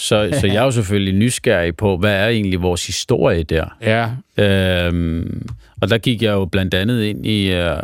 Så, 0.00 0.28
så 0.40 0.46
jeg 0.46 0.56
er 0.56 0.62
jo 0.64 0.70
selvfølgelig 0.70 1.14
nysgerrig 1.14 1.76
på, 1.76 1.96
hvad 1.96 2.12
er 2.14 2.28
egentlig 2.28 2.62
vores 2.62 2.86
historie 2.86 3.42
der? 3.42 3.64
Ja, 3.82 4.08
Øhm, 4.44 5.46
og 5.80 5.90
der 5.90 5.98
gik 5.98 6.22
jeg 6.22 6.32
jo 6.32 6.44
blandt 6.44 6.74
andet 6.74 7.02
ind 7.04 7.26
i 7.26 7.52
øh, 7.52 7.76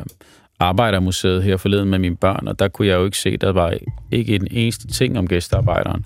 Arbejdermuseet 0.60 1.42
her 1.42 1.56
forleden 1.56 1.88
med 1.88 1.98
mine 1.98 2.16
børn, 2.16 2.48
og 2.48 2.58
der 2.58 2.68
kunne 2.68 2.88
jeg 2.88 2.94
jo 2.94 3.04
ikke 3.04 3.18
se, 3.18 3.36
der 3.36 3.52
var 3.52 3.74
ikke 4.12 4.34
en 4.34 4.48
eneste 4.50 4.86
ting 4.86 5.18
om 5.18 5.28
gæstearbejderen. 5.28 6.04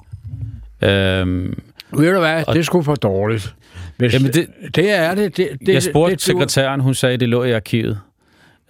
Øhm, 0.82 1.58
ved 1.92 2.12
du 2.12 2.18
hvad, 2.18 2.44
det 2.52 2.56
er 2.58 2.62
sgu 2.62 2.82
for 2.82 2.94
dårligt. 2.94 3.54
Hvis, 3.96 4.14
Jamen, 4.14 4.32
det- 4.32 4.46
det 4.74 4.90
er 4.90 5.14
det. 5.14 5.36
det, 5.36 5.48
det 5.66 5.74
jeg 5.74 5.82
spurgte 5.82 6.12
det, 6.14 6.22
sekretæren, 6.22 6.80
hun 6.80 6.94
sagde, 6.94 7.16
det 7.16 7.28
lå 7.28 7.44
i 7.44 7.52
arkivet. 7.52 7.98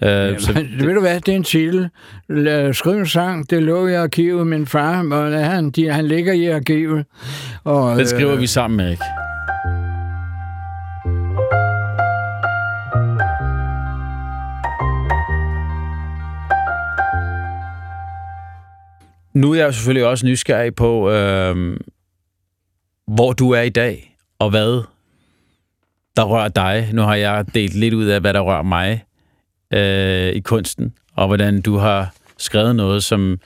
Øh, 0.03 0.41
så, 0.41 0.53
Men, 0.55 0.87
ved 0.87 0.95
du 0.95 1.01
hvad, 1.01 1.21
det 1.21 1.33
er 1.33 1.37
en 1.37 1.45
titel. 1.45 1.89
Skriv 2.73 2.93
en 2.93 3.07
sang, 3.07 3.51
det 3.51 3.63
lå 3.63 3.87
i 3.87 3.95
arkivet. 3.95 4.47
Min 4.47 4.67
far, 4.67 5.13
og 5.13 5.33
han, 5.33 5.71
de, 5.71 5.93
han 5.93 6.07
ligger 6.07 6.33
i 6.33 6.47
arkivet. 6.47 7.05
Og, 7.65 7.99
den 7.99 8.07
skriver 8.07 8.37
vi 8.37 8.47
sammen 8.47 8.77
med, 8.77 8.91
ikke? 8.91 9.05
Nu 19.35 19.53
er 19.53 19.57
jeg 19.57 19.75
selvfølgelig 19.75 20.07
også 20.07 20.27
nysgerrig 20.27 20.75
på, 20.75 21.11
øh, 21.11 21.77
hvor 23.07 23.33
du 23.33 23.51
er 23.51 23.61
i 23.61 23.69
dag, 23.69 24.17
og 24.39 24.51
hvad 24.51 24.83
der 26.17 26.25
rører 26.25 26.49
dig. 26.49 26.89
Nu 26.93 27.03
har 27.03 27.15
jeg 27.15 27.45
delt 27.55 27.75
lidt 27.75 27.95
ud 27.95 28.05
af, 28.05 28.21
hvad 28.21 28.35
der 28.35 28.41
rører 28.41 28.63
mig 28.63 29.05
øh, 29.73 30.29
i 30.29 30.41
kunsten, 30.41 30.93
og 31.17 31.27
hvordan 31.27 31.61
du 31.61 31.77
har 31.77 32.15
skrevet 32.39 32.77
noget, 32.77 33.05
som, 33.05 33.39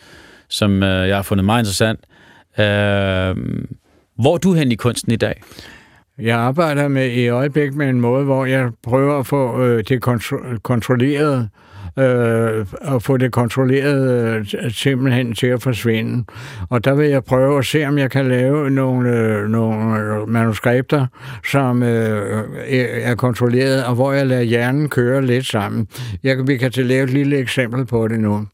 som 0.48 0.82
øh, 0.82 1.08
jeg 1.08 1.16
har 1.16 1.22
fundet 1.22 1.44
meget 1.44 1.62
interessant. 1.62 2.00
Øh, 2.58 3.37
hvor 4.16 4.34
er 4.34 4.38
du 4.38 4.52
hen 4.52 4.72
i 4.72 4.74
kunsten 4.74 5.12
i 5.12 5.16
dag? 5.16 5.42
Jeg 6.18 6.38
arbejder 6.38 6.88
med 6.88 7.10
i 7.10 7.28
øjeblikket 7.28 7.76
med 7.76 7.88
en 7.88 8.00
måde, 8.00 8.24
hvor 8.24 8.44
jeg 8.44 8.70
prøver 8.82 9.18
at 9.18 9.26
få 9.26 9.62
øh, 9.62 9.84
det 9.88 10.06
kontro- 10.06 10.58
kontrolleret 10.62 11.38
øh, 11.42 11.48
Øh, 11.98 12.66
at 12.94 13.02
få 13.02 13.16
det 13.16 13.33
kontrolleret 13.33 14.37
øh, 14.38 14.70
simpelthen 14.70 15.35
til 15.35 15.46
at 15.46 15.62
forsvinde. 15.62 16.24
Og 16.70 16.85
der 16.85 16.94
vil 16.94 17.09
jeg 17.09 17.24
prøve 17.24 17.59
at 17.59 17.64
se, 17.64 17.87
om 17.87 17.98
jeg 17.98 18.11
kan 18.11 18.28
lave 18.28 18.70
nogle, 18.70 19.11
øh, 19.11 19.48
nogle 19.48 19.98
øh, 19.98 20.28
manuskripter, 20.28 21.07
som 21.50 21.83
øh, 21.83 22.38
øh, 22.38 22.87
er 23.02 23.14
kontrolleret, 23.14 23.85
og 23.85 23.94
hvor 23.94 24.12
jeg 24.12 24.26
lader 24.26 24.42
hjernen 24.42 24.88
køre 24.88 25.26
lidt 25.26 25.46
sammen. 25.46 25.88
Jeg, 26.22 26.48
vi 26.48 26.57
kan 26.57 26.70
til 26.70 26.87
lave 26.87 27.04
et 27.04 27.11
lille 27.11 27.37
eksempel 27.37 27.87
på 27.87 28.09
det 28.09 28.20
nu. 28.20 28.46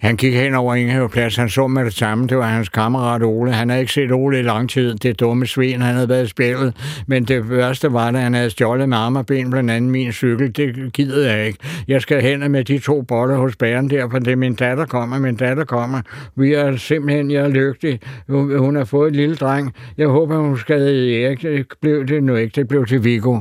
Han 0.00 0.16
gik 0.16 0.34
hen 0.34 0.54
over 0.54 0.74
Ingehaveplads, 0.74 1.36
han 1.36 1.48
så 1.48 1.66
med 1.66 1.84
det 1.84 1.94
samme, 1.94 2.26
det 2.26 2.36
var 2.36 2.46
hans 2.46 2.68
kammerat 2.68 3.22
Ole. 3.22 3.52
Han 3.52 3.68
havde 3.68 3.80
ikke 3.80 3.92
set 3.92 4.12
Ole 4.12 4.38
i 4.38 4.42
lang 4.42 4.70
tid, 4.70 4.94
det 4.94 5.20
dumme 5.20 5.46
svin, 5.46 5.82
han 5.82 5.94
havde 5.94 6.08
været 6.08 6.30
spillet. 6.30 6.76
Men 7.06 7.24
det 7.24 7.50
værste 7.50 7.92
var, 7.92 8.08
at 8.08 8.14
han 8.18 8.34
havde 8.34 8.50
stjålet 8.50 8.88
med 8.88 8.96
arm 8.96 9.16
og 9.16 9.26
ben, 9.26 9.50
blandt 9.50 9.70
andet 9.70 9.90
min 9.90 10.12
cykel. 10.12 10.56
Det 10.56 10.92
gider 10.92 11.32
jeg 11.32 11.46
ikke. 11.46 11.58
Jeg 11.88 12.02
skal 12.02 12.22
hen 12.22 12.52
med 12.52 12.64
de 12.64 12.78
to 12.78 13.02
boller 13.02 13.36
hos 13.36 13.56
bæren 13.56 13.90
der, 13.90 14.10
for 14.10 14.18
det 14.18 14.32
er 14.32 14.36
min 14.36 14.54
datter 14.54 14.86
kommer, 14.86 15.18
min 15.18 15.36
datter 15.36 15.64
kommer. 15.64 16.00
Vi 16.34 16.54
er 16.54 16.76
simpelthen, 16.76 17.30
jeg 17.30 17.44
er 17.44 17.48
lykkelig. 17.48 18.00
Hun, 18.28 18.76
har 18.76 18.84
fået 18.84 19.08
et 19.08 19.16
lille 19.16 19.36
dreng. 19.36 19.72
Jeg 19.98 20.08
håber, 20.08 20.36
hun 20.36 20.58
skal 20.58 20.80
Erik. 21.12 21.42
Det 21.42 21.66
blev 21.80 22.06
det 22.06 22.22
nu 22.22 22.34
ikke, 22.34 22.52
det 22.56 22.68
blev 22.68 22.86
til 22.86 23.04
Viggo. 23.04 23.38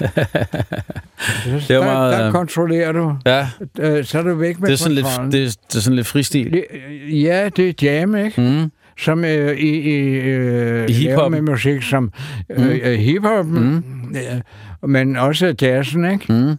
Det 1.68 1.76
var 1.78 1.84
der, 1.84 1.92
meget, 1.92 2.18
der 2.18 2.26
øh, 2.26 2.32
kontrollerer 2.32 2.92
du. 2.92 3.16
Ja, 3.26 3.48
Øh, 3.78 4.04
Så 4.04 4.18
er 4.18 4.22
du 4.22 4.34
væk 4.34 4.60
med 4.60 4.66
det 4.68 4.72
er 4.72 4.78
sådan 4.78 4.94
lidt, 4.94 5.06
det 5.32 5.42
er, 5.42 5.56
det 5.68 5.76
er 5.76 5.80
sådan 5.80 5.96
lidt 5.96 6.06
fristil. 6.06 6.52
Det- 6.52 6.64
Ja, 7.24 7.48
det 7.56 7.68
er 7.68 7.72
jam, 7.90 8.16
ikke? 8.16 8.40
Mm. 8.40 8.70
Som 8.98 9.24
øh, 9.24 9.56
i, 9.56 9.68
i, 9.68 9.98
øh, 10.00 10.90
I 10.90 10.92
hip-hop. 10.92 11.18
laver 11.18 11.28
med 11.28 11.40
musik 11.42 11.82
som 11.82 12.12
øh, 12.50 12.64
mm. 12.84 12.98
hiphop, 12.98 13.46
mm. 13.46 13.84
men 14.82 15.16
også 15.16 15.54
jazzen, 15.62 16.10
ikke? 16.12 16.32
Mm. 16.32 16.54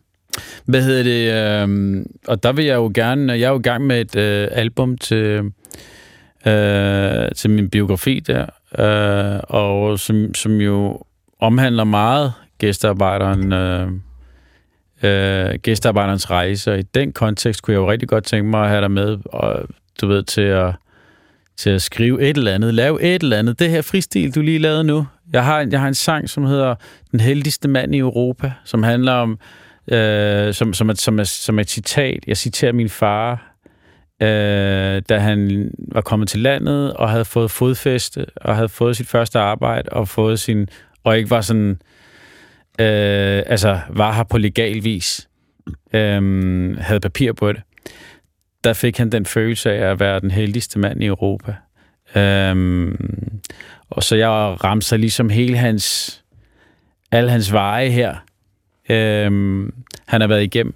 Hvad 0.66 0.82
hedder 0.84 1.04
det? 1.04 1.68
Øh, 1.70 2.06
og 2.28 2.44
der 2.44 2.52
vil 2.54 2.66
jeg 2.66 2.76
jo 2.76 2.92
gerne... 2.96 3.34
Jeg 3.34 3.42
er 3.42 3.50
jo 3.50 3.60
i 3.60 3.62
gang 3.62 3.86
med 3.88 4.02
et 4.02 4.16
øh, 4.16 4.48
album 4.52 4.98
til, 4.98 5.52
øh, 6.48 7.30
til 7.36 7.50
min 7.50 7.70
biografi 7.70 8.20
der, 8.28 8.46
øh, 8.80 9.40
og 9.44 10.00
som, 10.00 10.34
som 10.34 10.56
jo 10.62 11.02
omhandler 11.40 11.84
meget 11.84 12.34
gæstearbejderen, 12.58 13.54
øh, 13.54 13.88
øh, 15.04 15.60
gæstearbejderens 15.62 16.32
rejse, 16.32 16.72
og 16.72 16.80
i 16.80 16.82
den 16.82 17.12
kontekst 17.12 17.62
kunne 17.62 17.74
jeg 17.74 17.80
jo 17.80 17.92
rigtig 17.92 18.10
godt 18.10 18.24
tænke 18.24 18.50
mig 18.50 18.64
at 18.64 18.70
have 18.70 18.82
dig 18.82 18.92
med, 18.92 19.18
og 19.26 19.64
du 20.02 20.08
ved, 20.08 20.24
til 20.24 20.42
at, 20.42 20.74
til 21.58 21.70
at 21.70 21.82
skrive 21.82 22.22
et 22.22 22.38
eller 22.38 22.54
andet, 22.54 22.74
lave 22.74 23.02
et 23.02 23.24
eller 23.24 23.38
andet. 23.38 23.60
Det 23.60 23.70
her 23.70 23.82
fristil, 23.82 24.36
du 24.36 24.42
lige 24.42 24.60
lavede 24.60 24.84
nu. 24.84 25.08
Jeg 25.34 25.46
har, 25.46 25.68
jeg 25.72 25.80
har 25.80 25.88
en 25.88 25.94
sang, 25.94 26.30
som 26.30 26.46
hedder 26.46 26.76
Den 27.12 27.20
heldigste 27.20 27.68
mand 27.68 27.96
i 27.96 27.98
Europa, 27.98 28.52
som 28.66 28.84
handler 28.84 29.12
om, 29.12 29.40
øh, 29.88 30.54
som, 30.54 30.74
som, 30.74 30.90
er, 30.90 30.94
som, 30.94 31.20
er, 31.20 31.24
som 31.24 31.58
er 31.58 31.62
et 31.62 31.70
citat. 31.70 32.20
Jeg 32.28 32.38
citerer 32.38 32.74
min 32.74 32.90
far, 32.90 33.56
øh, 34.22 35.02
da 35.10 35.18
han 35.18 35.70
var 35.92 36.02
kommet 36.02 36.30
til 36.30 36.40
landet 36.40 36.94
og 36.94 37.10
havde 37.10 37.26
fået 37.26 37.52
fodfæste, 37.52 38.26
og 38.36 38.56
havde 38.56 38.70
fået 38.70 38.98
sit 38.98 39.08
første 39.08 39.40
arbejde, 39.40 39.90
og 39.90 40.08
fået 40.08 40.40
sin, 40.40 40.68
og 41.04 41.18
ikke 41.18 41.30
var 41.30 41.42
sådan, 41.42 41.82
øh, 42.80 43.44
altså 43.46 43.80
var 43.90 44.14
her 44.14 44.24
på 44.24 44.38
legal 44.38 44.84
vis, 44.84 45.30
øh, 45.94 46.78
havde 46.78 47.00
papir 47.00 47.34
på 47.34 47.54
det. 47.54 47.62
Der 48.64 48.74
fik 48.74 48.98
han 48.98 49.10
den 49.10 49.26
følelse 49.26 49.72
af 49.72 49.92
at 49.92 50.00
være 50.00 50.20
den 50.20 50.32
heldigste 50.32 50.80
mand 50.80 51.04
i 51.04 51.06
Europa. 51.06 51.56
Øh, 52.16 52.96
og 53.90 54.04
så 54.04 54.16
jeg 54.16 54.30
ramser 54.64 54.98
ligesom 54.98 55.30
hele 55.30 55.58
hans 55.58 56.18
alle 57.12 57.32
hans 57.32 57.54
veje 57.54 57.90
her, 57.90 58.16
øh, 58.90 59.32
han 60.08 60.22
har 60.22 60.28
været 60.28 60.44
igennem. 60.44 60.76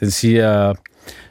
Den 0.00 0.10
siger, 0.10 0.74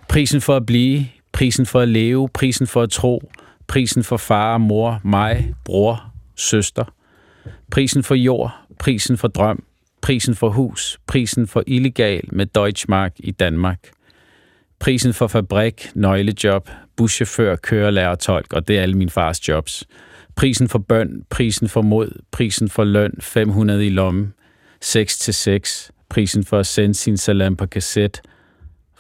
prisen 0.08 0.41
for 0.41 0.56
at 0.56 0.65
blive, 0.65 1.08
prisen 1.32 1.65
for 1.65 1.80
at 1.80 1.88
leve, 1.88 2.30
prisen 2.30 2.67
for 2.67 2.82
at 2.82 2.89
tro, 2.89 3.32
prisen 3.67 4.04
for 4.04 4.17
far, 4.17 4.58
mor, 4.58 5.02
mig, 5.04 5.54
bror, 5.65 6.12
søster, 6.36 6.93
prisen 7.71 8.04
for 8.04 8.15
jord, 8.15 8.52
prisen 8.80 9.17
for 9.17 9.28
drøm, 9.28 9.63
prisen 10.02 10.36
for 10.36 10.49
hus, 10.49 10.99
prisen 11.08 11.47
for 11.47 11.63
illegal 11.67 12.21
med 12.32 12.45
Deutschmark 12.45 13.13
i 13.19 13.32
Danmark, 13.32 13.80
prisen 14.80 15.13
for 15.13 15.28
fabrik, 15.28 15.91
nøglejob, 15.95 16.69
buschauffør, 16.95 17.56
kørelærer, 17.56 18.15
tolk, 18.15 18.54
og 18.54 18.67
det 18.67 18.78
er 18.78 18.82
alle 18.82 18.97
min 18.97 19.10
fars 19.10 19.47
jobs. 19.47 19.84
Prisen 20.36 20.69
for 20.69 20.80
bøn, 20.80 21.23
prisen 21.30 21.69
for 21.69 21.82
mod, 21.82 22.21
prisen 22.32 22.69
for 22.69 22.84
løn, 22.84 23.13
500 23.19 23.86
i 23.86 23.89
lommen, 23.89 24.34
6 24.82 25.19
til 25.19 25.34
6, 25.34 25.91
prisen 26.10 26.45
for 26.45 26.60
at 26.60 26.65
sende 26.65 26.95
sin 26.95 27.17
salam 27.17 27.56
på 27.56 27.65
kasset. 27.65 28.21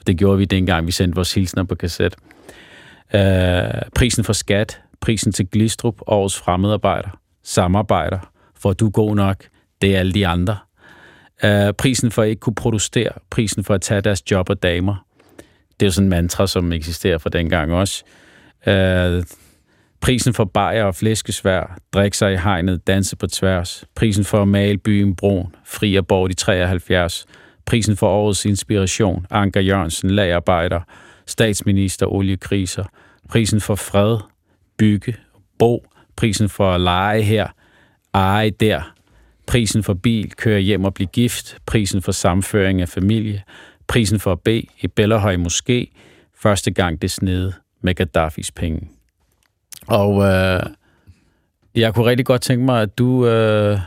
Det 0.07 0.17
gjorde 0.17 0.37
vi 0.37 0.45
dengang, 0.45 0.87
vi 0.87 0.91
sendte 0.91 1.15
vores 1.15 1.33
hilsner 1.33 1.63
på 1.63 1.75
kasset. 1.75 2.15
Uh, 3.13 3.19
øh, 3.19 3.71
prisen 3.95 4.23
for 4.23 4.33
skat, 4.33 4.81
prisen 4.99 5.31
til 5.31 5.47
Glistrup, 5.47 5.95
årets 6.07 6.39
fremmedarbejder, 6.39 7.09
samarbejder, 7.49 8.19
for 8.55 8.73
du 8.73 8.85
er 8.85 8.91
god 8.91 9.15
nok, 9.15 9.47
det 9.81 9.95
er 9.95 9.99
alle 9.99 10.11
de 10.11 10.27
andre. 10.27 10.57
Uh, 11.43 11.73
prisen 11.77 12.11
for 12.11 12.21
at 12.21 12.29
ikke 12.29 12.39
kunne 12.39 12.55
producere, 12.55 13.11
prisen 13.29 13.63
for 13.63 13.73
at 13.73 13.81
tage 13.81 14.01
deres 14.01 14.31
job 14.31 14.49
og 14.49 14.63
damer. 14.63 15.05
Det 15.69 15.85
er 15.85 15.87
jo 15.87 15.91
sådan 15.91 16.05
en 16.05 16.09
mantra, 16.09 16.47
som 16.47 16.73
eksisterer 16.73 17.17
fra 17.17 17.29
dengang 17.29 17.73
også. 17.73 18.03
Uh, 18.67 19.23
prisen 20.01 20.33
for 20.33 20.45
bajer 20.45 20.83
og 20.83 20.95
flæskesvær, 20.95 21.77
drikke 21.93 22.17
sig 22.17 22.33
i 22.33 22.37
hegnet, 22.37 22.87
danse 22.87 23.15
på 23.15 23.27
tværs. 23.27 23.85
Prisen 23.95 24.25
for 24.25 24.41
at 24.41 24.47
male 24.47 24.77
byen 24.77 25.15
brun, 25.15 25.55
fri 25.65 25.95
og 25.95 26.07
bort 26.07 26.31
i 26.31 26.33
73. 26.33 27.25
Prisen 27.65 27.97
for 27.97 28.07
årets 28.07 28.45
inspiration, 28.45 29.25
Anker 29.29 29.61
Jørgensen, 29.61 30.09
lagarbejder, 30.09 30.81
statsminister, 31.25 32.05
oliekriser. 32.05 32.83
Prisen 33.29 33.61
for 33.61 33.75
fred, 33.75 34.17
bygge, 34.77 35.15
bo. 35.59 35.85
Prisen 36.19 36.49
for 36.49 36.71
at 36.71 36.81
lege 36.81 37.21
her, 37.21 37.47
eje 38.13 38.49
der. 38.49 38.93
Prisen 39.47 39.83
for 39.83 39.93
bil, 39.93 40.35
køre 40.35 40.59
hjem 40.59 40.85
og 40.85 40.93
blive 40.93 41.07
gift. 41.07 41.57
Prisen 41.65 42.01
for 42.01 42.11
samføring 42.11 42.81
af 42.81 42.89
familie. 42.89 43.43
Prisen 43.87 44.19
for 44.19 44.31
at 44.31 44.39
bede 44.39 44.63
i 44.81 44.87
Bellerhøj 44.87 45.35
Moské. 45.35 45.95
Første 46.35 46.71
gang 46.71 47.01
det 47.01 47.11
snede 47.11 47.53
med 47.81 47.95
Gaddafis 47.95 48.51
penge. 48.51 48.89
Og 49.87 50.23
øh, 50.23 50.61
jeg 51.75 51.93
kunne 51.93 52.05
rigtig 52.05 52.25
godt 52.25 52.41
tænke 52.41 52.65
mig, 52.65 52.81
at 52.81 52.97
du 52.97 53.27
øh, 53.27 53.79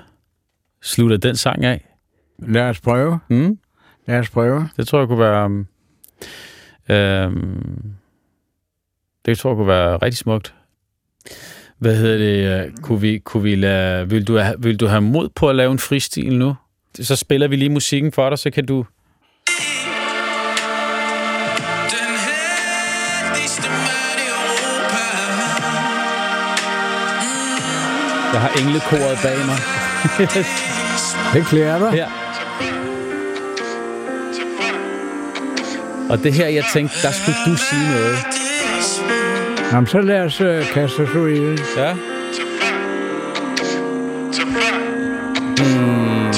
slutter 0.83 1.17
den 1.17 1.37
sang 1.37 1.65
af. 1.65 1.97
Lad 2.39 2.63
os 2.63 2.81
prøve. 2.81 3.19
Mm? 3.29 3.59
Lad 4.07 4.19
os 4.19 4.31
prøve. 4.31 4.69
Det 4.77 4.89
tror 4.89 4.99
jeg 4.99 5.09
kunne 5.09 5.19
være... 5.19 5.65
Øh, 6.89 7.33
det 9.25 9.39
tror 9.39 9.51
jeg 9.51 9.57
kunne 9.57 9.69
være 9.69 9.97
rigtig 9.97 10.19
smukt. 10.19 10.55
Hvad 11.83 11.97
hedder 11.97 12.19
det? 12.19 12.65
øh, 12.67 12.73
Kunne 12.83 13.01
vi, 13.01 13.19
kunne 13.19 13.43
vi 13.43 13.55
lade, 13.55 14.09
vil, 14.11 14.27
du 14.29 14.37
have, 14.39 14.55
vil 14.59 14.77
du 14.81 14.87
have 14.87 15.01
mod 15.01 15.29
på 15.29 15.49
at 15.49 15.57
lave 15.57 15.73
en 15.73 15.79
fristil 15.79 16.39
nu? 16.39 16.55
Så 17.01 17.17
spiller 17.17 17.49
vi 17.49 17.57
lige 17.57 17.69
musikken 17.69 18.13
for 18.13 18.29
dig, 18.29 18.39
så 18.39 18.51
kan 18.51 18.67
du... 18.67 18.77
Den 18.77 18.85
heldigste 22.27 23.63
mand 23.71 24.19
i 24.21 24.27
Europa 24.35 25.03
Jeg 28.33 28.41
har 28.41 28.53
englekoret 28.61 29.19
bag 29.23 29.39
mig. 29.47 29.59
Det 31.35 31.47
klæder 31.47 31.79
dig. 31.79 31.91
Her. 31.91 32.09
Og 36.11 36.19
det 36.19 36.33
her, 36.35 36.47
jeg 36.47 36.65
tænkte, 36.73 36.95
der 37.03 37.11
skulle 37.13 37.37
du 37.47 37.57
sige 37.57 37.91
noget. 37.91 38.42
Jamen, 39.73 39.87
så 39.87 40.01
lad 40.01 40.21
os 40.21 40.41
uh, 40.41 40.67
kaste 40.75 41.01
os 41.01 41.15
ud 41.15 41.29
i 41.29 41.41
det. 41.41 41.61
Ja. 41.77 41.95
Mm, 45.59 46.33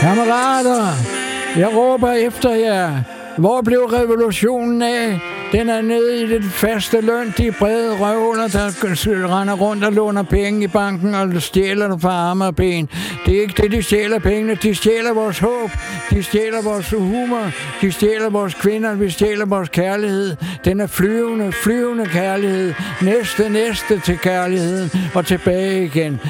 Kammerater, 0.00 0.86
jeg 1.56 1.76
råber 1.76 2.12
efter 2.12 2.50
jer. 2.54 2.90
Hvor 3.38 3.62
blev 3.62 3.80
revolutionen 3.80 4.82
af? 4.82 5.20
Den 5.54 5.68
er 5.68 5.80
nede 5.80 6.22
i 6.22 6.26
det 6.26 6.44
faste 6.44 7.00
løn, 7.00 7.34
de 7.38 7.52
brede 7.52 7.96
røvler, 7.98 8.48
der 8.48 9.38
render 9.40 9.54
rundt 9.54 9.84
og 9.84 9.92
låner 9.92 10.22
penge 10.22 10.64
i 10.64 10.66
banken 10.66 11.14
og 11.14 11.42
stjæler 11.42 11.88
dem 11.88 12.00
fra 12.00 12.10
arme 12.10 12.44
og 12.44 12.56
ben. 12.56 12.88
Det 13.26 13.36
er 13.36 13.40
ikke 13.40 13.62
det, 13.62 13.72
de 13.72 13.82
stjæler 13.82 14.18
pengene. 14.18 14.54
De 14.54 14.74
stjæler 14.74 15.14
vores 15.14 15.38
håb. 15.38 15.70
De 16.10 16.22
stjæler 16.22 16.62
vores 16.62 16.90
humor. 16.90 17.50
De 17.80 17.92
stjæler 17.92 18.30
vores 18.30 18.54
kvinder. 18.54 18.94
Vi 18.94 19.10
stjæler 19.10 19.46
vores 19.46 19.68
kærlighed. 19.68 20.36
Den 20.64 20.80
er 20.80 20.86
flyvende, 20.86 21.52
flyvende 21.52 22.06
kærlighed. 22.06 22.74
Næste, 23.02 23.48
næste 23.48 24.00
til 24.00 24.18
kærligheden. 24.18 24.90
Og 25.14 25.26
tilbage 25.26 25.84
igen. 25.84 26.20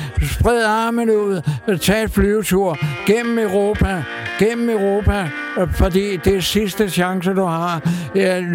Spred 0.40 0.64
armene 0.64 1.18
ud. 1.18 1.40
Tag 1.80 2.02
et 2.02 2.10
flyvetur. 2.10 2.78
Gennem 3.06 3.38
Europa. 3.38 4.02
Gennem 4.38 4.68
Europa. 4.70 5.29
Fordi 5.73 6.16
det 6.16 6.37
er 6.37 6.40
sidste 6.40 6.90
chance, 6.90 7.31
du 7.31 7.44
har. 7.44 7.83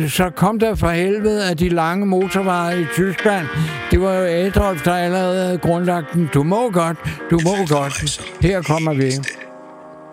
Så 0.10 0.30
kom 0.36 0.60
der 0.60 0.76
for 0.76 0.90
helvede 0.90 1.50
af 1.50 1.58
de 1.58 1.70
lange 1.70 2.06
motorveje 2.06 2.82
i 2.82 2.86
Tyskland. 2.94 3.48
Det 3.92 4.02
var 4.02 4.14
jo 4.14 4.26
Adolf, 4.26 4.84
der 4.84 4.94
allerede 4.94 5.46
havde 5.46 5.58
grundlagt 5.58 6.14
den. 6.14 6.30
Du 6.34 6.44
må 6.44 6.70
godt. 6.72 6.98
Du 7.32 7.40
må 7.44 7.56
godt. 7.68 8.22
Her 8.42 8.62
kommer 8.62 8.94
vi. 8.94 9.04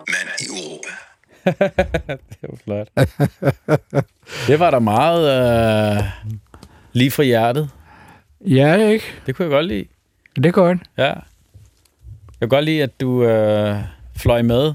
Mand 0.07 0.29
i 0.39 0.45
Europa 0.49 0.87
Det 2.41 2.49
var 2.49 2.57
flot. 2.63 2.87
det 4.47 4.59
var 4.59 4.71
da 4.71 4.79
meget 4.79 5.23
øh, 5.97 6.03
lige 6.93 7.11
fra 7.11 7.23
hjertet. 7.23 7.69
Ja, 8.41 8.75
ikke? 8.87 9.05
Det 9.25 9.35
kunne 9.35 9.43
jeg 9.43 9.51
godt 9.51 9.65
lide. 9.65 9.85
Det 10.35 10.45
er 10.45 10.51
godt. 10.51 10.77
Ja. 10.97 11.03
Jeg 11.05 11.19
kan 12.41 12.49
godt 12.49 12.65
lide, 12.65 12.83
at 12.83 13.01
du 13.01 13.23
øh, 13.23 13.75
fløj 14.15 14.41
med. 14.41 14.73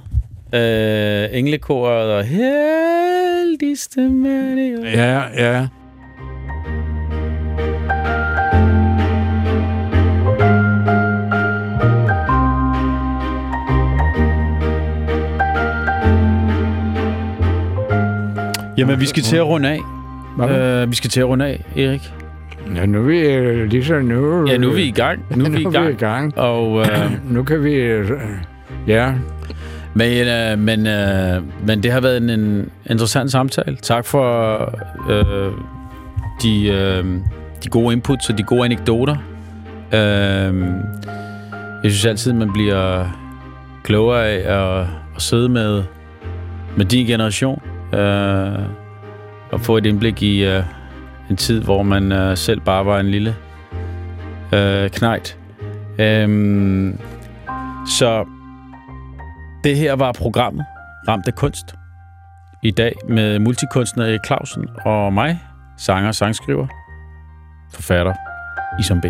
Øh, 0.55 1.29
englekoret 1.39 2.13
og 2.13 2.25
heldigste 2.25 4.01
mand 4.01 4.61
i 4.61 4.69
Europa. 4.71 4.89
Ja, 4.91 5.23
ja. 5.37 5.67
Jamen, 18.79 19.01
vi 19.01 19.07
skal 19.07 19.23
til 19.23 19.37
at 19.37 19.47
runde 19.47 19.69
af. 19.69 19.81
Øh, 20.83 20.91
vi 20.91 20.97
skal 20.97 21.11
til 21.11 21.21
at 21.21 21.27
runde 21.29 21.45
af, 21.47 21.65
Erik. 21.77 22.13
Ja, 22.77 22.87
nu 22.87 22.99
er 22.99 23.03
vi 23.03 23.15
ligesom 23.67 24.05
nu... 24.05 24.47
Ja, 24.49 24.57
nu 24.59 24.69
er 24.71 24.75
vi 24.75 24.83
i 24.83 24.91
gang. 24.91 25.25
Nu 25.37 25.45
er 25.45 25.51
vi 25.51 25.61
i 25.61 25.65
nu 25.65 25.71
er 25.71 25.81
vi 25.85 25.93
i 25.93 25.97
gang. 25.97 25.99
gang. 25.99 26.39
Og, 26.39 26.81
øh, 26.81 27.33
Nu 27.33 27.43
kan 27.43 27.65
vi... 27.65 27.73
øh, 27.75 28.11
Ja, 28.87 29.13
men, 29.95 30.29
øh, 30.29 30.59
men, 30.59 30.87
øh, 30.87 31.43
men 31.67 31.83
det 31.83 31.93
har 31.93 32.01
været 32.01 32.17
en, 32.17 32.31
en 32.31 32.71
interessant 32.91 33.31
samtale. 33.31 33.77
Tak 33.77 34.05
for 34.05 34.59
øh, 35.11 35.53
de, 36.43 36.69
øh, 36.69 37.05
de 37.65 37.69
gode 37.69 37.93
inputs 37.93 38.31
og 38.31 38.39
de 38.39 38.43
gode 38.43 38.65
anekdoter. 38.65 39.17
Øh, 39.93 40.55
jeg 41.83 41.91
synes 41.91 42.07
altid, 42.07 42.33
man 42.33 42.53
bliver 42.53 43.07
klogere 43.85 44.27
af 44.29 44.81
at, 44.81 44.87
at 45.17 45.23
sidde 45.23 45.49
med, 45.49 45.83
med 46.77 46.87
din 46.87 47.07
generation 47.07 47.63
øh, 47.95 48.63
og 49.51 49.61
få 49.61 49.77
et 49.77 49.87
indblik 49.87 50.23
i 50.23 50.45
øh, 50.45 50.63
en 51.31 51.37
tid, 51.37 51.61
hvor 51.61 51.83
man 51.83 52.13
øh, 52.13 52.37
selv 52.37 52.61
bare 52.61 52.87
var 52.87 53.01
en 53.01 53.11
lille 53.11 53.37
øh, 54.53 54.91
knejt. 54.91 55.37
Øh, 55.99 56.95
så 57.89 58.25
det 59.65 59.77
her 59.77 59.93
var 59.93 60.13
programmet 60.13 60.67
Ramt 61.09 61.29
af 61.29 61.35
kunst. 61.35 61.75
I 62.63 62.71
dag 62.71 62.93
med 63.09 63.39
multikunstner 63.39 64.05
Erik 64.05 64.21
Clausen 64.27 64.69
og 64.85 65.13
mig, 65.13 65.41
sanger 65.79 66.09
og 66.09 66.15
sangskriver, 66.15 66.67
forfatter 67.75 68.15
Isam 68.81 69.01
B. 69.01 69.05